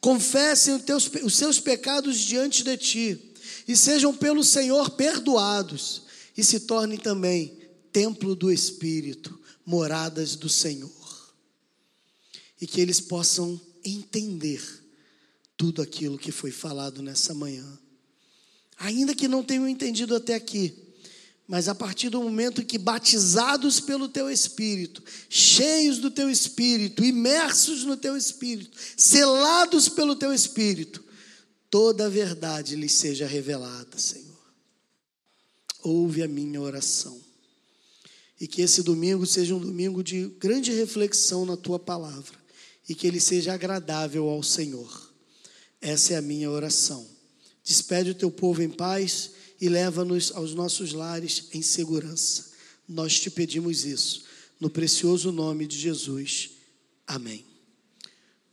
confessem 0.00 0.74
os, 0.74 0.82
teus, 0.82 1.10
os 1.22 1.36
seus 1.36 1.60
pecados 1.60 2.18
diante 2.18 2.64
de 2.64 2.76
ti 2.78 3.34
e 3.68 3.76
sejam 3.76 4.14
pelo 4.14 4.42
Senhor 4.42 4.90
perdoados 4.90 6.08
e 6.40 6.44
se 6.44 6.60
tornem 6.60 6.98
também 6.98 7.58
templo 7.92 8.34
do 8.34 8.50
Espírito, 8.50 9.38
moradas 9.64 10.36
do 10.36 10.48
Senhor. 10.48 10.90
E 12.60 12.66
que 12.66 12.80
eles 12.80 13.00
possam 13.00 13.60
entender 13.84 14.62
tudo 15.56 15.82
aquilo 15.82 16.18
que 16.18 16.32
foi 16.32 16.50
falado 16.50 17.02
nessa 17.02 17.34
manhã. 17.34 17.78
Ainda 18.78 19.14
que 19.14 19.28
não 19.28 19.42
tenham 19.42 19.68
entendido 19.68 20.14
até 20.14 20.34
aqui, 20.34 20.74
mas 21.46 21.68
a 21.68 21.74
partir 21.74 22.08
do 22.08 22.22
momento 22.22 22.64
que 22.64 22.78
batizados 22.78 23.80
pelo 23.80 24.08
teu 24.08 24.30
Espírito, 24.30 25.02
cheios 25.28 25.98
do 25.98 26.10
teu 26.10 26.30
Espírito, 26.30 27.04
imersos 27.04 27.84
no 27.84 27.96
teu 27.96 28.16
Espírito, 28.16 28.78
selados 28.96 29.88
pelo 29.88 30.16
teu 30.16 30.32
Espírito, 30.32 31.04
toda 31.68 32.06
a 32.06 32.08
verdade 32.08 32.76
lhes 32.76 32.92
seja 32.92 33.26
revelada, 33.26 33.98
Senhor 33.98 34.29
ouve 35.82 36.22
a 36.22 36.28
minha 36.28 36.60
oração. 36.60 37.20
E 38.40 38.46
que 38.46 38.62
esse 38.62 38.82
domingo 38.82 39.26
seja 39.26 39.54
um 39.54 39.60
domingo 39.60 40.02
de 40.02 40.28
grande 40.38 40.72
reflexão 40.72 41.44
na 41.44 41.56
tua 41.56 41.78
palavra 41.78 42.38
e 42.88 42.94
que 42.94 43.06
ele 43.06 43.20
seja 43.20 43.52
agradável 43.52 44.28
ao 44.28 44.42
Senhor. 44.42 45.12
Essa 45.80 46.14
é 46.14 46.16
a 46.16 46.22
minha 46.22 46.50
oração. 46.50 47.06
Despede 47.62 48.10
o 48.10 48.14
teu 48.14 48.30
povo 48.30 48.62
em 48.62 48.70
paz 48.70 49.32
e 49.60 49.68
leva-nos 49.68 50.32
aos 50.32 50.54
nossos 50.54 50.92
lares 50.92 51.48
em 51.52 51.62
segurança. 51.62 52.50
Nós 52.88 53.20
te 53.20 53.30
pedimos 53.30 53.84
isso, 53.84 54.24
no 54.58 54.68
precioso 54.68 55.30
nome 55.30 55.66
de 55.66 55.78
Jesus. 55.78 56.50
Amém. 57.06 57.44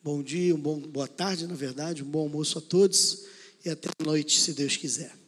Bom 0.04 0.22
dia, 0.22 0.54
um 0.54 0.60
bom, 0.60 0.80
boa 0.80 1.08
tarde, 1.08 1.48
na 1.48 1.56
verdade, 1.56 2.04
um 2.04 2.10
bom 2.10 2.20
almoço 2.20 2.60
a 2.60 2.62
todos 2.62 3.26
e 3.66 3.70
até 3.70 3.90
a 4.00 4.04
noite, 4.04 4.40
se 4.40 4.54
Deus 4.54 4.78
quiser. 4.78 5.27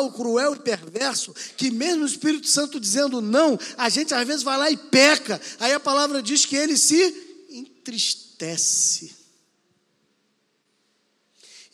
O 0.00 0.12
cruel 0.12 0.54
e 0.54 0.60
perverso, 0.60 1.34
que 1.56 1.70
mesmo 1.70 2.04
o 2.04 2.06
Espírito 2.06 2.48
Santo 2.48 2.80
dizendo 2.80 3.20
não, 3.20 3.58
a 3.76 3.88
gente 3.88 4.14
às 4.14 4.26
vezes 4.26 4.42
vai 4.42 4.58
lá 4.58 4.70
e 4.70 4.76
peca. 4.76 5.40
Aí 5.58 5.72
a 5.72 5.80
palavra 5.80 6.22
diz 6.22 6.44
que 6.44 6.56
ele 6.56 6.76
se 6.76 7.46
entristece. 7.50 9.26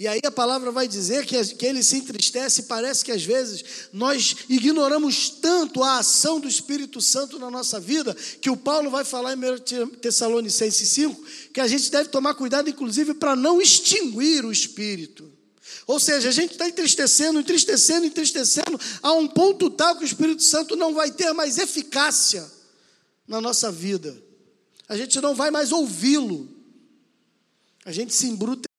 E 0.02 0.08
aí 0.08 0.20
a 0.24 0.32
palavra 0.32 0.72
vai 0.72 0.88
dizer 0.88 1.24
que, 1.24 1.40
que 1.54 1.64
ele 1.64 1.80
se 1.80 1.96
entristece, 1.96 2.64
parece 2.64 3.04
que 3.04 3.12
às 3.12 3.22
vezes 3.22 3.88
nós 3.92 4.34
ignoramos 4.48 5.28
tanto 5.28 5.80
a 5.84 5.98
ação 5.98 6.40
do 6.40 6.48
Espírito 6.48 7.00
Santo 7.00 7.38
na 7.38 7.48
nossa 7.48 7.78
vida, 7.78 8.12
que 8.40 8.50
o 8.50 8.56
Paulo 8.56 8.90
vai 8.90 9.04
falar 9.04 9.32
em 9.32 9.38
1 9.38 9.90
Tessalonicenses 10.00 10.88
5, 10.88 11.24
que 11.54 11.60
a 11.60 11.68
gente 11.68 11.88
deve 11.88 12.08
tomar 12.08 12.34
cuidado, 12.34 12.68
inclusive, 12.68 13.14
para 13.14 13.36
não 13.36 13.62
extinguir 13.62 14.44
o 14.44 14.50
Espírito. 14.50 15.30
Ou 15.86 16.00
seja, 16.00 16.28
a 16.28 16.32
gente 16.32 16.52
está 16.52 16.68
entristecendo, 16.68 17.40
entristecendo, 17.40 18.06
entristecendo, 18.06 18.78
a 19.02 19.12
um 19.12 19.28
ponto 19.28 19.70
tal 19.70 19.96
que 19.96 20.02
o 20.02 20.06
Espírito 20.06 20.42
Santo 20.42 20.76
não 20.76 20.94
vai 20.94 21.10
ter 21.10 21.32
mais 21.32 21.58
eficácia 21.58 22.50
na 23.26 23.40
nossa 23.40 23.70
vida. 23.70 24.22
A 24.88 24.96
gente 24.96 25.20
não 25.20 25.34
vai 25.34 25.50
mais 25.50 25.72
ouvi-lo. 25.72 26.48
A 27.84 27.92
gente 27.92 28.14
se 28.14 28.26
embruta 28.26 28.71